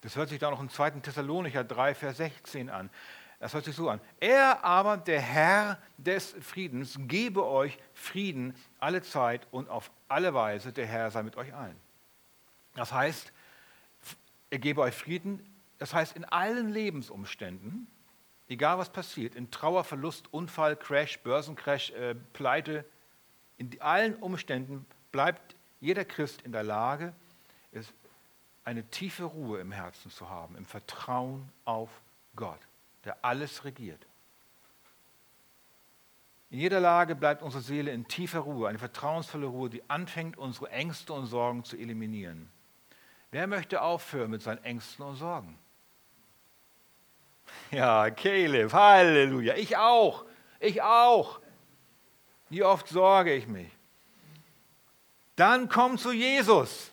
Das 0.01 0.15
hört 0.15 0.29
sich 0.29 0.37
da 0.37 0.51
noch 0.51 0.59
im 0.59 0.69
2. 0.69 0.91
Thessalonicher 0.99 1.63
3, 1.63 1.95
Vers 1.95 2.17
16 2.17 2.69
an. 2.69 2.91
Das 3.39 3.53
hört 3.53 3.65
sich 3.65 3.75
so 3.75 3.89
an. 3.89 3.99
Er 4.19 4.63
aber, 4.63 4.97
der 4.97 5.21
Herr 5.21 5.81
des 5.97 6.35
Friedens, 6.41 6.97
gebe 6.99 7.45
euch 7.45 7.79
Frieden 7.93 8.55
alle 8.79 9.01
Zeit 9.01 9.47
und 9.51 9.69
auf 9.69 9.91
alle 10.07 10.33
Weise. 10.33 10.73
Der 10.73 10.85
Herr 10.85 11.09
sei 11.09 11.23
mit 11.23 11.35
euch 11.37 11.53
allen. 11.53 11.86
Das 12.77 12.93
heißt, 12.93 13.33
er 14.51 14.59
gebe 14.59 14.81
euch 14.81 14.93
Frieden, 14.93 15.43
das 15.79 15.93
heißt 15.93 16.15
in 16.15 16.23
allen 16.25 16.69
Lebensumständen, 16.69 17.87
egal 18.47 18.77
was 18.77 18.91
passiert, 18.91 19.35
in 19.35 19.49
Trauer, 19.49 19.83
Verlust, 19.83 20.31
Unfall, 20.31 20.75
Crash, 20.75 21.19
Börsencrash, 21.19 21.89
äh, 21.91 22.13
Pleite, 22.33 22.85
in 23.57 23.81
allen 23.81 24.15
Umständen 24.15 24.85
bleibt 25.11 25.55
jeder 25.81 26.05
Christ 26.05 26.43
in 26.43 26.51
der 26.51 26.63
Lage, 26.63 27.13
eine 28.63 28.83
tiefe 28.89 29.23
Ruhe 29.23 29.59
im 29.59 29.71
Herzen 29.71 30.11
zu 30.11 30.29
haben, 30.29 30.55
im 30.55 30.65
Vertrauen 30.65 31.49
auf 31.65 31.89
Gott, 32.35 32.59
der 33.05 33.17
alles 33.23 33.65
regiert. 33.65 34.05
In 36.51 36.59
jeder 36.59 36.79
Lage 36.79 37.15
bleibt 37.15 37.41
unsere 37.41 37.63
Seele 37.63 37.91
in 37.91 38.07
tiefer 38.07 38.39
Ruhe, 38.39 38.69
eine 38.69 38.77
vertrauensvolle 38.77 39.47
Ruhe, 39.47 39.69
die 39.69 39.89
anfängt, 39.89 40.37
unsere 40.37 40.69
Ängste 40.69 41.13
und 41.13 41.25
Sorgen 41.25 41.63
zu 41.63 41.75
eliminieren. 41.75 42.49
Wer 43.37 43.45
möchte 43.45 43.83
aufhören 43.83 44.31
mit 44.31 44.41
seinen 44.41 44.63
Ängsten 44.63 45.05
und 45.05 45.15
Sorgen? 45.15 45.59
Ja, 47.69 48.09
Caleb, 48.09 48.73
Halleluja. 48.73 49.53
Ich 49.57 49.77
auch. 49.77 50.25
Ich 50.59 50.81
auch. 50.81 51.39
Wie 52.49 52.63
oft 52.63 52.87
sorge 52.87 53.35
ich 53.35 53.45
mich. 53.45 53.69
Dann 55.35 55.69
komm 55.69 55.99
zu 55.99 56.11
Jesus 56.11 56.89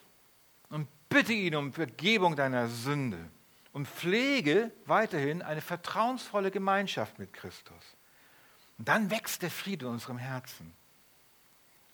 und 0.68 0.86
bitte 1.08 1.32
ihn 1.32 1.54
um 1.54 1.72
Vergebung 1.72 2.36
deiner 2.36 2.68
Sünde 2.68 3.30
und 3.72 3.88
pflege 3.88 4.70
weiterhin 4.84 5.40
eine 5.40 5.62
vertrauensvolle 5.62 6.50
Gemeinschaft 6.50 7.18
mit 7.18 7.32
Christus. 7.32 7.96
Und 8.76 8.86
dann 8.86 9.10
wächst 9.10 9.40
der 9.40 9.50
Friede 9.50 9.86
in 9.86 9.92
unserem 9.92 10.18
Herzen 10.18 10.74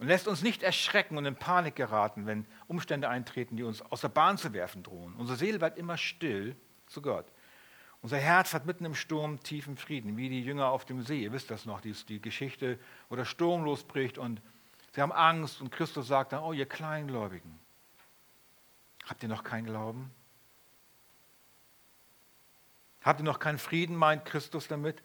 und 0.00 0.06
lässt 0.06 0.26
uns 0.26 0.40
nicht 0.40 0.62
erschrecken 0.62 1.18
und 1.18 1.26
in 1.26 1.36
Panik 1.36 1.76
geraten, 1.76 2.24
wenn 2.24 2.46
Umstände 2.68 3.10
eintreten, 3.10 3.58
die 3.58 3.62
uns 3.62 3.82
aus 3.82 4.00
der 4.00 4.08
Bahn 4.08 4.38
zu 4.38 4.54
werfen 4.54 4.82
drohen. 4.82 5.14
Unsere 5.16 5.36
Seele 5.36 5.58
bleibt 5.58 5.78
immer 5.78 5.98
still 5.98 6.56
zu 6.86 7.02
Gott. 7.02 7.26
Unser 8.00 8.16
Herz 8.16 8.54
hat 8.54 8.64
mitten 8.64 8.86
im 8.86 8.94
Sturm 8.94 9.42
tiefen 9.42 9.76
Frieden, 9.76 10.16
wie 10.16 10.30
die 10.30 10.42
Jünger 10.42 10.70
auf 10.70 10.86
dem 10.86 11.02
See. 11.02 11.22
Ihr 11.22 11.32
wisst 11.32 11.50
das 11.50 11.66
noch, 11.66 11.82
die, 11.82 11.92
die 11.92 12.18
Geschichte, 12.18 12.78
wo 13.10 13.16
der 13.16 13.26
Sturm 13.26 13.62
losbricht 13.62 14.16
und 14.16 14.40
sie 14.94 15.02
haben 15.02 15.12
Angst 15.12 15.60
und 15.60 15.70
Christus 15.70 16.08
sagt 16.08 16.32
dann, 16.32 16.42
oh 16.42 16.54
ihr 16.54 16.64
Kleingläubigen, 16.64 17.58
habt 19.04 19.22
ihr 19.22 19.28
noch 19.28 19.44
keinen 19.44 19.66
Glauben? 19.66 20.10
Habt 23.02 23.20
ihr 23.20 23.24
noch 23.24 23.38
keinen 23.38 23.58
Frieden, 23.58 23.96
meint 23.96 24.24
Christus 24.24 24.66
damit? 24.66 25.02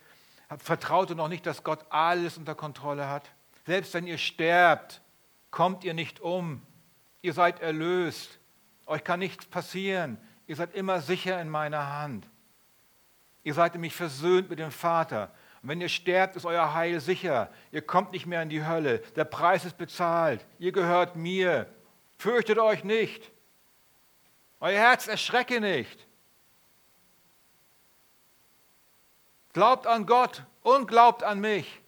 Vertraut 0.57 1.09
ihr 1.09 1.17
noch 1.17 1.27
nicht, 1.27 1.45
dass 1.45 1.65
Gott 1.65 1.85
alles 1.89 2.37
unter 2.37 2.55
Kontrolle 2.55 3.09
hat? 3.09 3.29
Selbst 3.65 3.93
wenn 3.93 4.07
ihr 4.07 4.17
sterbt, 4.17 5.01
kommt 5.51 5.83
ihr 5.83 5.93
nicht 5.93 6.19
um. 6.19 6.61
Ihr 7.21 7.33
seid 7.33 7.61
erlöst. 7.61 8.39
Euch 8.85 9.03
kann 9.03 9.19
nichts 9.19 9.45
passieren. 9.45 10.17
Ihr 10.47 10.55
seid 10.55 10.75
immer 10.75 11.01
sicher 11.01 11.41
in 11.41 11.49
meiner 11.49 11.99
Hand. 11.99 12.27
Ihr 13.43 13.53
seid 13.53 13.73
nämlich 13.73 13.95
versöhnt 13.95 14.49
mit 14.49 14.59
dem 14.59 14.71
Vater. 14.71 15.31
Und 15.61 15.69
wenn 15.69 15.81
ihr 15.81 15.89
sterbt, 15.89 16.35
ist 16.35 16.45
euer 16.45 16.73
Heil 16.75 16.99
sicher. 16.99 17.51
Ihr 17.71 17.81
kommt 17.81 18.11
nicht 18.11 18.27
mehr 18.27 18.43
in 18.43 18.49
die 18.49 18.65
Hölle. 18.65 18.99
Der 19.15 19.25
Preis 19.25 19.65
ist 19.65 19.77
bezahlt. 19.77 20.45
Ihr 20.59 20.71
gehört 20.71 21.15
mir. 21.15 21.67
Fürchtet 22.17 22.59
euch 22.59 22.83
nicht. 22.83 23.31
Euer 24.59 24.77
Herz 24.79 25.07
erschrecke 25.07 25.59
nicht. 25.59 26.07
Glaubt 29.53 29.87
an 29.87 30.05
Gott 30.05 30.43
und 30.61 30.87
glaubt 30.87 31.23
an 31.23 31.39
mich. 31.39 31.81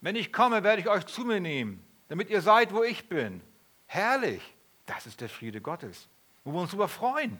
Wenn 0.00 0.16
ich 0.16 0.32
komme, 0.32 0.62
werde 0.62 0.82
ich 0.82 0.88
euch 0.88 1.06
zu 1.06 1.24
mir 1.24 1.40
nehmen, 1.40 1.84
damit 2.08 2.30
ihr 2.30 2.40
seid, 2.40 2.72
wo 2.72 2.82
ich 2.82 3.08
bin. 3.08 3.40
Herrlich. 3.86 4.42
Das 4.84 5.06
ist 5.06 5.20
der 5.20 5.28
Friede 5.28 5.60
Gottes, 5.60 6.08
wo 6.44 6.52
wir 6.52 6.60
uns 6.60 6.70
darüber 6.70 6.88
freuen. 6.88 7.38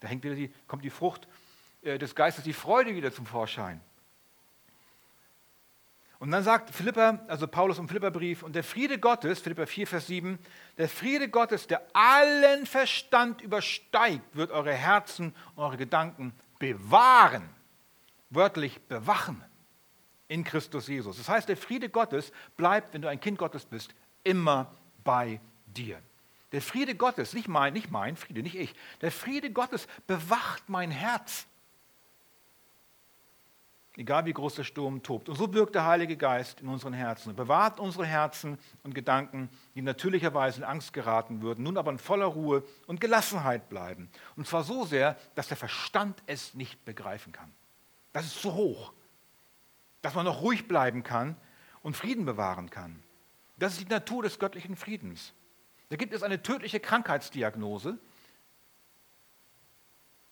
Da 0.00 0.08
hängt 0.08 0.24
wieder 0.24 0.34
die, 0.34 0.50
kommt 0.66 0.84
die 0.84 0.90
Frucht 0.90 1.28
äh, 1.82 1.98
des 1.98 2.14
Geistes, 2.14 2.44
die 2.44 2.52
Freude 2.52 2.94
wieder 2.94 3.12
zum 3.12 3.26
Vorschein. 3.26 3.80
Und 6.18 6.30
dann 6.30 6.42
sagt 6.42 6.70
Philippa, 6.70 7.20
also 7.28 7.46
Paulus 7.46 7.78
im 7.78 7.88
Philipperbrief, 7.88 8.42
und 8.42 8.54
der 8.56 8.64
Friede 8.64 8.98
Gottes, 8.98 9.40
Philippa 9.40 9.66
4, 9.66 9.86
Vers 9.86 10.06
7, 10.06 10.38
der 10.76 10.88
Friede 10.88 11.28
Gottes, 11.28 11.66
der 11.66 11.86
allen 11.92 12.66
Verstand 12.66 13.42
übersteigt, 13.42 14.34
wird 14.34 14.50
eure 14.50 14.72
Herzen 14.72 15.34
und 15.54 15.62
eure 15.62 15.76
Gedanken 15.76 16.32
bewahren 16.58 17.48
wörtlich 18.30 18.80
bewachen 18.88 19.42
in 20.28 20.44
Christus 20.44 20.86
Jesus. 20.86 21.16
Das 21.16 21.28
heißt, 21.28 21.48
der 21.48 21.56
Friede 21.56 21.88
Gottes 21.88 22.32
bleibt, 22.56 22.94
wenn 22.94 23.02
du 23.02 23.08
ein 23.08 23.20
Kind 23.20 23.38
Gottes 23.38 23.64
bist, 23.64 23.94
immer 24.22 24.70
bei 25.02 25.40
dir. 25.66 26.00
Der 26.52 26.62
Friede 26.62 26.94
Gottes, 26.94 27.34
nicht 27.34 27.48
mein, 27.48 27.72
nicht 27.72 27.90
mein 27.90 28.16
Friede, 28.16 28.42
nicht 28.42 28.54
ich, 28.54 28.74
der 29.00 29.10
Friede 29.10 29.50
Gottes 29.50 29.86
bewacht 30.06 30.68
mein 30.68 30.90
Herz. 30.90 31.46
Egal 33.96 34.26
wie 34.26 34.32
groß 34.32 34.54
der 34.54 34.64
Sturm 34.64 35.02
tobt. 35.02 35.28
Und 35.28 35.34
so 35.34 35.52
wirkt 35.52 35.74
der 35.74 35.84
Heilige 35.84 36.16
Geist 36.16 36.60
in 36.60 36.68
unseren 36.68 36.92
Herzen 36.92 37.30
und 37.30 37.36
bewahrt 37.36 37.80
unsere 37.80 38.06
Herzen 38.06 38.56
und 38.84 38.94
Gedanken, 38.94 39.50
die 39.74 39.82
natürlicherweise 39.82 40.58
in 40.58 40.64
Angst 40.64 40.92
geraten 40.92 41.42
würden, 41.42 41.64
nun 41.64 41.76
aber 41.76 41.90
in 41.90 41.98
voller 41.98 42.26
Ruhe 42.26 42.62
und 42.86 43.00
Gelassenheit 43.00 43.68
bleiben. 43.68 44.08
Und 44.36 44.46
zwar 44.46 44.62
so 44.62 44.84
sehr, 44.84 45.16
dass 45.34 45.48
der 45.48 45.56
Verstand 45.56 46.22
es 46.26 46.54
nicht 46.54 46.84
begreifen 46.84 47.32
kann. 47.32 47.52
Das 48.12 48.24
ist 48.24 48.40
zu 48.40 48.54
hoch, 48.54 48.92
dass 50.08 50.14
man 50.14 50.24
noch 50.24 50.40
ruhig 50.40 50.66
bleiben 50.66 51.02
kann 51.02 51.36
und 51.82 51.94
Frieden 51.94 52.24
bewahren 52.24 52.70
kann. 52.70 53.02
Das 53.58 53.74
ist 53.74 53.82
die 53.82 53.92
Natur 53.92 54.22
des 54.22 54.38
göttlichen 54.38 54.74
Friedens. 54.74 55.34
Da 55.90 55.96
gibt 55.96 56.14
es 56.14 56.22
eine 56.22 56.42
tödliche 56.42 56.80
Krankheitsdiagnose 56.80 57.98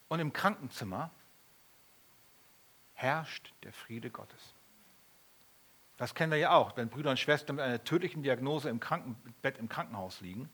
und 0.09 0.19
im 0.19 0.33
Krankenzimmer 0.33 1.11
herrscht 2.95 3.53
der 3.65 3.75
Friede 3.75 4.09
Gottes. 4.09 4.55
Das 5.99 6.15
kennen 6.15 6.33
wir 6.33 6.39
ja 6.39 6.53
auch, 6.53 6.75
wenn 6.79 6.89
Brüder 6.89 7.11
und 7.11 7.19
Schwestern 7.19 7.57
mit 7.57 7.65
einer 7.67 7.85
tödlichen 7.85 8.23
Diagnose 8.23 8.71
im 8.71 8.81
Krankenbett 8.81 9.59
im 9.59 9.69
Krankenhaus 9.69 10.23
liegen. 10.23 10.49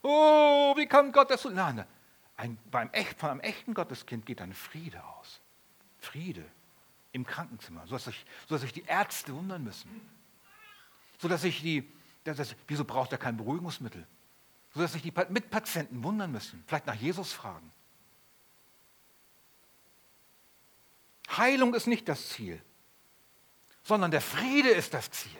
Oh, 0.00 0.74
wie 0.78 0.86
kann 0.86 1.12
Gott 1.12 1.30
das 1.30 1.42
so? 1.42 1.50
Nein, 1.50 1.84
ein, 2.38 2.56
beim 2.70 2.88
echt, 2.92 3.20
von 3.20 3.28
einem 3.28 3.40
echten 3.40 3.74
Gotteskind 3.74 4.24
geht 4.24 4.40
ein 4.40 4.54
Friede 4.54 5.04
aus. 5.04 5.42
Friede 5.98 6.50
im 7.12 7.26
Krankenzimmer, 7.26 7.86
sodass 7.86 8.04
sich, 8.04 8.26
sodass 8.48 8.62
sich 8.62 8.72
die 8.72 8.84
Ärzte 8.84 9.34
wundern 9.34 9.64
müssen. 9.64 9.88
Sodass 11.18 11.42
sich 11.42 11.60
die, 11.60 11.92
das, 12.24 12.54
wieso 12.66 12.84
braucht 12.84 13.12
er 13.12 13.18
kein 13.18 13.36
Beruhigungsmittel? 13.36 14.06
Sodass 14.74 14.92
sich 14.92 15.02
die 15.02 15.12
Mitpatienten 15.28 16.02
wundern 16.04 16.30
müssen, 16.30 16.62
vielleicht 16.66 16.86
nach 16.86 16.94
Jesus 16.94 17.32
fragen. 17.32 17.72
Heilung 21.36 21.74
ist 21.74 21.86
nicht 21.86 22.08
das 22.08 22.28
Ziel, 22.30 22.62
sondern 23.82 24.10
der 24.10 24.20
Friede 24.20 24.70
ist 24.70 24.94
das 24.94 25.10
Ziel. 25.10 25.38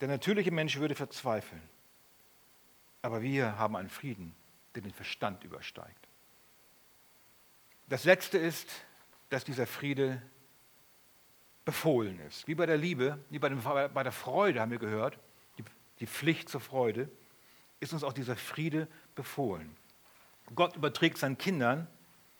Der 0.00 0.08
natürliche 0.08 0.50
Mensch 0.50 0.76
würde 0.76 0.94
verzweifeln, 0.94 1.62
aber 3.00 3.22
wir 3.22 3.58
haben 3.58 3.76
einen 3.76 3.88
Frieden, 3.88 4.34
der 4.74 4.82
den 4.82 4.92
Verstand 4.92 5.44
übersteigt. 5.44 6.08
Das 7.88 8.04
Letzte 8.04 8.38
ist, 8.38 8.68
dass 9.28 9.44
dieser 9.44 9.66
Friede 9.66 10.22
befohlen 11.64 12.18
ist. 12.20 12.46
Wie 12.46 12.54
bei 12.54 12.66
der 12.66 12.76
Liebe, 12.76 13.18
wie 13.30 13.38
bei, 13.38 13.48
dem, 13.48 13.62
bei 13.62 14.02
der 14.02 14.12
Freude 14.12 14.60
haben 14.60 14.70
wir 14.70 14.78
gehört, 14.78 15.18
die, 15.58 15.64
die 16.00 16.06
Pflicht 16.06 16.48
zur 16.48 16.60
Freude, 16.60 17.10
ist 17.80 17.92
uns 17.92 18.04
auch 18.04 18.12
dieser 18.12 18.36
Friede 18.36 18.88
befohlen. 19.14 19.76
Gott 20.54 20.76
überträgt 20.76 21.18
seinen 21.18 21.38
Kindern 21.38 21.86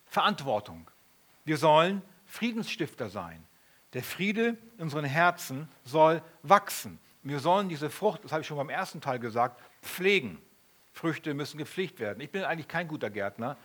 Verantwortung. 0.07 0.91
Wir 1.45 1.57
sollen 1.57 2.03
Friedensstifter 2.27 3.09
sein. 3.09 3.45
Der 3.93 4.03
Friede 4.03 4.57
in 4.77 4.85
unseren 4.85 5.05
Herzen 5.05 5.69
soll 5.85 6.23
wachsen. 6.43 6.99
Wir 7.23 7.41
sollen 7.41 7.69
diese 7.69 7.91
Frucht, 7.91 8.25
das 8.25 8.33
habe 8.33 8.43
ich 8.43 8.47
schon 8.47 8.57
beim 8.57 8.69
ersten 8.69 9.01
Teil 9.01 9.19
gesagt, 9.19 9.61
pflegen. 9.83 10.41
Früchte 10.93 11.35
müssen 11.35 11.59
gepflegt 11.59 11.99
werden. 11.99 12.21
Ich 12.21 12.31
bin 12.31 12.45
eigentlich 12.45 12.69
kein 12.69 12.87
guter 12.87 13.11
Gärtner, 13.11 13.57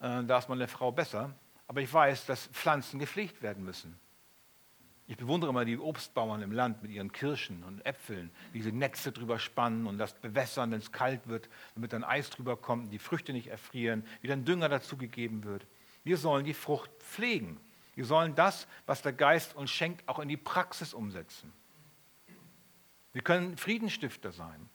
äh, 0.00 0.24
da 0.24 0.38
ist 0.38 0.48
meine 0.48 0.68
Frau 0.68 0.92
besser. 0.92 1.34
Aber 1.66 1.80
ich 1.80 1.92
weiß, 1.92 2.26
dass 2.26 2.46
Pflanzen 2.48 2.98
gepflegt 2.98 3.42
werden 3.42 3.64
müssen. 3.64 3.98
Ich 5.08 5.16
bewundere 5.16 5.50
immer 5.50 5.64
die 5.64 5.78
Obstbauern 5.78 6.42
im 6.42 6.50
Land 6.50 6.82
mit 6.82 6.90
ihren 6.90 7.12
Kirschen 7.12 7.62
und 7.62 7.84
Äpfeln, 7.86 8.30
wie 8.52 8.62
sie 8.62 8.72
Netze 8.72 9.12
drüber 9.12 9.38
spannen 9.38 9.86
und 9.86 9.98
das 9.98 10.14
bewässern, 10.14 10.72
wenn 10.72 10.80
es 10.80 10.90
kalt 10.90 11.28
wird, 11.28 11.48
damit 11.74 11.92
dann 11.92 12.02
Eis 12.02 12.28
drüber 12.30 12.56
kommt, 12.56 12.92
die 12.92 12.98
Früchte 12.98 13.32
nicht 13.32 13.46
erfrieren, 13.46 14.04
wie 14.20 14.26
dann 14.26 14.44
Dünger 14.44 14.68
dazugegeben 14.68 15.44
wird. 15.44 15.66
Wir 16.02 16.16
sollen 16.16 16.44
die 16.44 16.54
Frucht 16.54 16.90
pflegen. 16.98 17.60
Wir 17.94 18.04
sollen 18.04 18.34
das, 18.34 18.66
was 18.84 19.02
der 19.02 19.12
Geist 19.12 19.54
uns 19.54 19.70
schenkt, 19.70 20.08
auch 20.08 20.18
in 20.18 20.28
die 20.28 20.36
Praxis 20.36 20.92
umsetzen. 20.92 21.52
Wir 23.12 23.22
können 23.22 23.56
Friedensstifter 23.56 24.32
sein. 24.32 24.68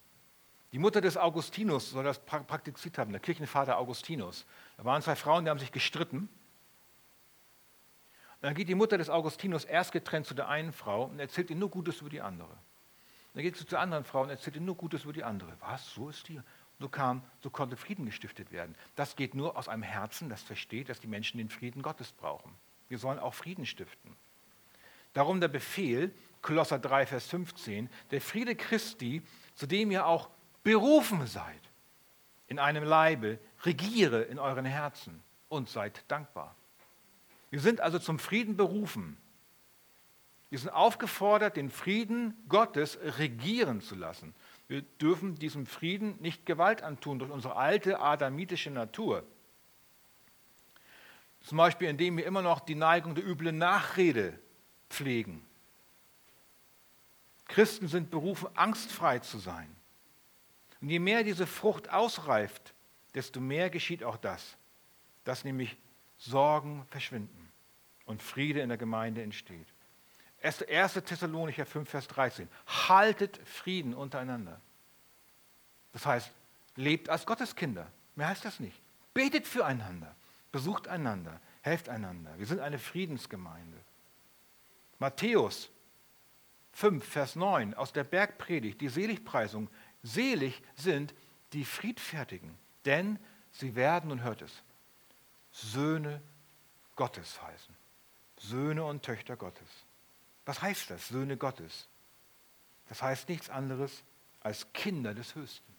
Die 0.71 0.79
Mutter 0.79 1.01
des 1.01 1.17
Augustinus 1.17 1.91
soll 1.91 2.05
das 2.05 2.19
praktiziert 2.19 2.97
haben, 2.97 3.11
der 3.11 3.19
Kirchenvater 3.19 3.77
Augustinus. 3.77 4.45
Da 4.77 4.85
waren 4.85 5.01
zwei 5.01 5.15
Frauen, 5.15 5.45
die 5.45 5.49
haben 5.49 5.59
sich 5.59 5.71
gestritten. 5.71 6.17
Und 6.17 6.29
dann 8.41 8.55
geht 8.55 8.69
die 8.69 8.75
Mutter 8.75 8.97
des 8.97 9.09
Augustinus 9.09 9.65
erst 9.65 9.91
getrennt 9.91 10.25
zu 10.25 10.33
der 10.33 10.47
einen 10.47 10.73
Frau 10.73 11.05
und 11.05 11.19
erzählt 11.19 11.49
ihr 11.49 11.55
nur 11.55 11.69
Gutes 11.69 12.01
über 12.01 12.09
die 12.09 12.21
andere. 12.21 12.57
Dann 13.33 13.43
geht 13.43 13.55
sie 13.55 13.65
zur 13.65 13.79
anderen 13.79 14.03
Frau 14.03 14.23
und 14.23 14.29
erzählt 14.29 14.55
ihr 14.55 14.61
nur 14.61 14.75
Gutes 14.75 15.03
über 15.03 15.13
die 15.13 15.23
andere. 15.23 15.53
Was? 15.59 15.93
So 15.93 16.09
ist 16.09 16.27
die? 16.27 16.41
So 16.79 16.89
kam, 16.89 17.23
so 17.41 17.51
konnte 17.51 17.77
Frieden 17.77 18.05
gestiftet 18.05 18.51
werden. 18.51 18.75
Das 18.95 19.15
geht 19.15 19.35
nur 19.35 19.55
aus 19.55 19.67
einem 19.67 19.83
Herzen, 19.83 20.29
das 20.29 20.41
versteht, 20.41 20.89
dass 20.89 20.99
die 20.99 21.07
Menschen 21.07 21.37
den 21.37 21.49
Frieden 21.49 21.83
Gottes 21.83 22.11
brauchen. 22.11 22.55
Wir 22.89 22.97
sollen 22.97 23.19
auch 23.19 23.35
Frieden 23.35 23.65
stiften. 23.67 24.17
Darum 25.13 25.39
der 25.39 25.47
Befehl, 25.47 26.11
Kolosser 26.41 26.79
3, 26.79 27.05
Vers 27.05 27.27
15, 27.27 27.89
der 28.09 28.21
Friede 28.21 28.55
Christi, 28.55 29.21
zu 29.53 29.67
dem 29.67 29.91
ihr 29.91 30.07
auch 30.07 30.29
berufen 30.63 31.27
seid 31.27 31.70
in 32.51 32.59
einem 32.59 32.83
Leibe, 32.83 33.39
regiere 33.63 34.23
in 34.23 34.37
euren 34.37 34.65
Herzen 34.65 35.23
und 35.47 35.69
seid 35.69 36.03
dankbar. 36.09 36.53
Wir 37.49 37.61
sind 37.61 37.79
also 37.79 37.97
zum 37.97 38.19
Frieden 38.19 38.57
berufen. 38.57 39.15
Wir 40.49 40.59
sind 40.59 40.69
aufgefordert, 40.69 41.55
den 41.55 41.69
Frieden 41.69 42.35
Gottes 42.49 42.99
regieren 43.17 43.79
zu 43.79 43.95
lassen. 43.95 44.35
Wir 44.67 44.81
dürfen 44.81 45.35
diesem 45.35 45.65
Frieden 45.65 46.17
nicht 46.19 46.45
Gewalt 46.45 46.83
antun 46.83 47.19
durch 47.19 47.31
unsere 47.31 47.55
alte 47.55 48.01
adamitische 48.01 48.69
Natur. 48.69 49.23
Zum 51.39 51.57
Beispiel, 51.57 51.87
indem 51.87 52.17
wir 52.17 52.25
immer 52.25 52.41
noch 52.41 52.59
die 52.59 52.75
Neigung 52.75 53.15
der 53.15 53.25
üblen 53.25 53.59
Nachrede 53.59 54.37
pflegen. 54.89 55.41
Christen 57.45 57.87
sind 57.87 58.11
berufen, 58.11 58.49
angstfrei 58.55 59.19
zu 59.19 59.37
sein. 59.37 59.73
Und 60.81 60.89
je 60.89 60.99
mehr 60.99 61.23
diese 61.23 61.47
Frucht 61.47 61.89
ausreift, 61.89 62.73
desto 63.13 63.39
mehr 63.39 63.69
geschieht 63.69 64.03
auch 64.03 64.17
das, 64.17 64.57
dass 65.23 65.43
nämlich 65.43 65.77
Sorgen 66.17 66.85
verschwinden 66.89 67.51
und 68.05 68.21
Friede 68.21 68.61
in 68.61 68.69
der 68.69 68.77
Gemeinde 68.77 69.21
entsteht. 69.21 69.67
1. 70.43 70.93
Thessalonicher 71.05 71.65
5, 71.65 71.89
Vers 71.89 72.07
13. 72.07 72.49
Haltet 72.87 73.39
Frieden 73.47 73.93
untereinander. 73.93 74.59
Das 75.93 76.05
heißt, 76.05 76.31
lebt 76.75 77.09
als 77.09 77.25
Gotteskinder. 77.25 77.91
Mehr 78.15 78.29
heißt 78.29 78.43
das 78.43 78.59
nicht. 78.59 78.79
Betet 79.13 79.45
füreinander. 79.45 80.15
Besucht 80.51 80.87
einander. 80.87 81.39
Helft 81.61 81.89
einander. 81.89 82.33
Wir 82.37 82.47
sind 82.47 82.59
eine 82.59 82.79
Friedensgemeinde. 82.79 83.77
Matthäus 84.97 85.69
5, 86.73 87.03
Vers 87.03 87.35
9 87.35 87.73
aus 87.73 87.93
der 87.93 88.03
Bergpredigt, 88.03 88.81
die 88.81 88.89
Seligpreisung. 88.89 89.69
Selig 90.03 90.61
sind 90.75 91.13
die 91.53 91.65
Friedfertigen, 91.65 92.57
denn 92.85 93.19
sie 93.51 93.75
werden, 93.75 94.11
und 94.11 94.23
hört 94.23 94.41
es, 94.41 94.63
Söhne 95.51 96.21
Gottes 96.95 97.41
heißen. 97.41 97.75
Söhne 98.37 98.83
und 98.83 99.03
Töchter 99.03 99.35
Gottes. 99.35 99.67
Was 100.45 100.61
heißt 100.61 100.89
das, 100.89 101.07
Söhne 101.09 101.37
Gottes? 101.37 101.87
Das 102.89 103.01
heißt 103.01 103.29
nichts 103.29 103.49
anderes 103.49 104.03
als 104.41 104.71
Kinder 104.73 105.13
des 105.13 105.35
Höchsten. 105.35 105.71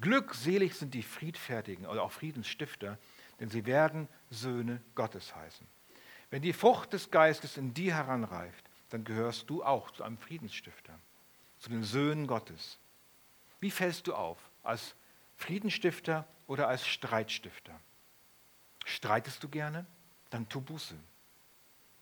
Glückselig 0.00 0.74
sind 0.74 0.94
die 0.94 1.02
Friedfertigen 1.02 1.86
oder 1.86 2.02
auch 2.02 2.12
Friedensstifter, 2.12 2.98
denn 3.40 3.50
sie 3.50 3.66
werden 3.66 4.08
Söhne 4.30 4.82
Gottes 4.94 5.34
heißen. 5.34 5.66
Wenn 6.30 6.42
die 6.42 6.52
Frucht 6.52 6.92
des 6.92 7.10
Geistes 7.10 7.56
in 7.56 7.74
dir 7.74 7.94
heranreift, 7.94 8.64
dann 8.90 9.04
gehörst 9.04 9.50
du 9.50 9.62
auch 9.62 9.90
zu 9.90 10.02
einem 10.02 10.18
Friedensstifter, 10.18 10.98
zu 11.62 11.70
den 11.70 11.84
Söhnen 11.84 12.26
Gottes. 12.26 12.76
Wie 13.60 13.70
fällst 13.70 14.08
du 14.08 14.14
auf? 14.14 14.38
Als 14.64 14.96
Friedensstifter 15.36 16.26
oder 16.48 16.66
als 16.66 16.84
Streitstifter? 16.84 17.78
Streitest 18.84 19.44
du 19.44 19.48
gerne? 19.48 19.86
Dann 20.30 20.48
tu 20.48 20.60
Buße 20.60 20.96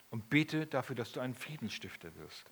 und 0.08 0.30
bete 0.30 0.66
dafür, 0.66 0.96
dass 0.96 1.12
du 1.12 1.20
ein 1.20 1.34
Friedensstifter 1.34 2.14
wirst. 2.16 2.50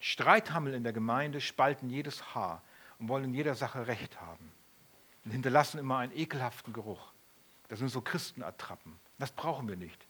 Streithammel 0.00 0.74
in 0.74 0.84
der 0.84 0.92
Gemeinde 0.92 1.40
spalten 1.40 1.88
jedes 1.88 2.34
Haar 2.34 2.62
und 2.98 3.08
wollen 3.08 3.24
in 3.24 3.32
jeder 3.32 3.54
Sache 3.54 3.86
Recht 3.86 4.20
haben 4.20 4.52
und 5.24 5.30
hinterlassen 5.30 5.78
immer 5.78 5.96
einen 5.96 6.14
ekelhaften 6.14 6.74
Geruch. 6.74 7.14
Das 7.68 7.78
sind 7.78 7.88
so 7.88 8.02
Christenattrappen. 8.02 9.00
Das 9.18 9.30
brauchen 9.30 9.66
wir 9.66 9.76
nicht. 9.76 10.06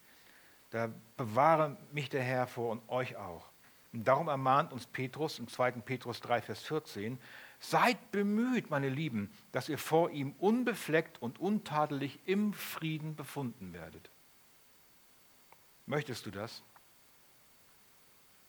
Da 0.71 0.91
bewahre 1.17 1.77
mich 1.93 2.09
der 2.09 2.25
Herr 2.25 2.49
vor 2.49 2.73
und 2.73 2.89
euch 2.89 3.15
auch. 3.15 3.54
Und 3.95 4.09
darum 4.09 4.27
ermahnt 4.27 4.73
uns 4.73 4.87
Petrus 4.87 5.39
im 5.39 5.47
2. 5.47 5.71
Petrus 5.71 6.21
3, 6.21 6.43
Vers 6.43 6.65
14, 6.65 7.17
seid 7.61 8.11
bemüht, 8.11 8.69
meine 8.69 8.89
Lieben, 8.89 9.33
dass 9.53 9.69
ihr 9.69 9.79
vor 9.79 10.11
ihm 10.11 10.33
unbefleckt 10.41 11.23
und 11.23 11.39
untadelig 11.39 12.19
im 12.27 12.53
Frieden 12.53 13.15
befunden 13.15 13.73
werdet. 13.73 14.11
Möchtest 15.87 16.27
du 16.27 16.33
das? 16.33 16.65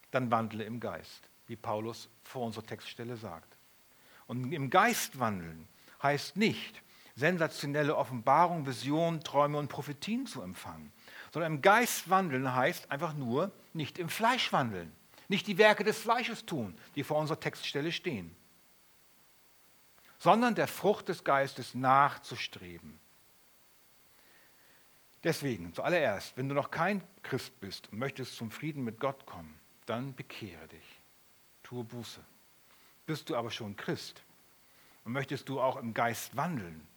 Dann 0.09 0.31
wandle 0.31 0.63
im 0.63 0.79
Geist, 0.79 1.29
wie 1.45 1.55
Paulus 1.55 2.09
vor 2.23 2.43
unserer 2.43 2.65
Textstelle 2.65 3.15
sagt. 3.15 3.55
Und 4.25 4.51
im 4.51 4.71
Geist 4.71 5.19
wandeln 5.19 5.67
heißt 6.01 6.37
nicht, 6.37 6.81
sensationelle 7.15 7.95
Offenbarungen, 7.95 8.65
Visionen, 8.65 9.23
Träume 9.23 9.59
und 9.59 9.67
Prophetien 9.67 10.25
zu 10.25 10.41
empfangen, 10.41 10.91
sondern 11.31 11.53
im 11.53 11.61
Geist 11.61 12.09
wandeln 12.09 12.55
heißt 12.55 12.89
einfach 12.89 13.13
nur 13.13 13.51
nicht 13.73 13.99
im 13.99 14.09
Fleisch 14.09 14.51
wandeln, 14.51 14.91
nicht 15.27 15.47
die 15.47 15.57
Werke 15.57 15.83
des 15.83 15.99
Fleisches 15.99 16.45
tun, 16.45 16.77
die 16.95 17.03
vor 17.03 17.17
unserer 17.17 17.39
Textstelle 17.39 17.91
stehen, 17.91 18.35
sondern 20.19 20.55
der 20.55 20.67
Frucht 20.67 21.09
des 21.09 21.23
Geistes 21.23 21.75
nachzustreben. 21.75 22.99
Deswegen, 25.23 25.73
zuallererst, 25.73 26.37
wenn 26.37 26.47
du 26.47 26.55
noch 26.55 26.69
kein 26.69 27.03
Christ 27.23 27.59
bist 27.59 27.91
und 27.91 27.97
möchtest 27.97 28.35
zum 28.35 28.51
Frieden 28.51 28.83
mit 28.83 28.99
Gott 28.99 29.25
kommen, 29.25 29.59
dann 29.87 30.13
bekehre 30.15 30.67
dich, 30.67 31.01
tue 31.63 31.83
Buße. 31.83 32.21
Bist 33.05 33.29
du 33.29 33.35
aber 33.35 33.49
schon 33.49 33.75
Christ 33.75 34.23
und 35.03 35.13
möchtest 35.13 35.49
du 35.49 35.59
auch 35.59 35.77
im 35.77 35.93
Geist 35.93 36.35
wandeln 36.35 36.87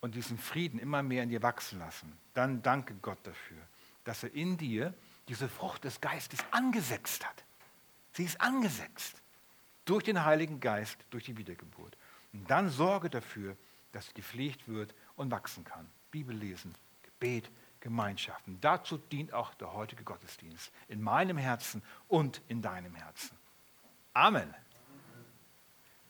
und 0.00 0.14
diesen 0.14 0.38
Frieden 0.38 0.78
immer 0.78 1.02
mehr 1.02 1.22
in 1.22 1.28
dir 1.28 1.42
wachsen 1.42 1.78
lassen, 1.78 2.16
dann 2.34 2.62
danke 2.62 2.94
Gott 3.02 3.18
dafür, 3.24 3.58
dass 4.04 4.22
er 4.22 4.32
in 4.32 4.56
dir 4.56 4.94
diese 5.28 5.48
Frucht 5.48 5.84
des 5.84 6.00
Geistes 6.00 6.40
angesetzt 6.50 7.26
hat. 7.26 7.44
Sie 8.12 8.24
ist 8.24 8.40
angesetzt 8.40 9.22
durch 9.84 10.04
den 10.04 10.24
Heiligen 10.24 10.60
Geist, 10.60 10.98
durch 11.10 11.24
die 11.24 11.36
Wiedergeburt. 11.36 11.96
Und 12.32 12.50
dann 12.50 12.70
sorge 12.70 13.10
dafür, 13.10 13.56
dass 13.92 14.06
sie 14.06 14.14
gepflegt 14.14 14.68
wird 14.68 14.94
und 15.16 15.30
wachsen 15.30 15.64
kann. 15.64 15.86
Bibel 16.10 16.34
lesen, 16.34 16.74
Gebet, 17.02 17.50
Gemeinschaften. 17.80 18.60
Dazu 18.60 18.98
dient 18.98 19.32
auch 19.32 19.54
der 19.54 19.72
heutige 19.72 20.04
Gottesdienst 20.04 20.72
in 20.88 21.00
meinem 21.00 21.38
Herzen 21.38 21.82
und 22.08 22.42
in 22.48 22.60
deinem 22.60 22.94
Herzen. 22.94 23.36
Amen. 24.14 24.54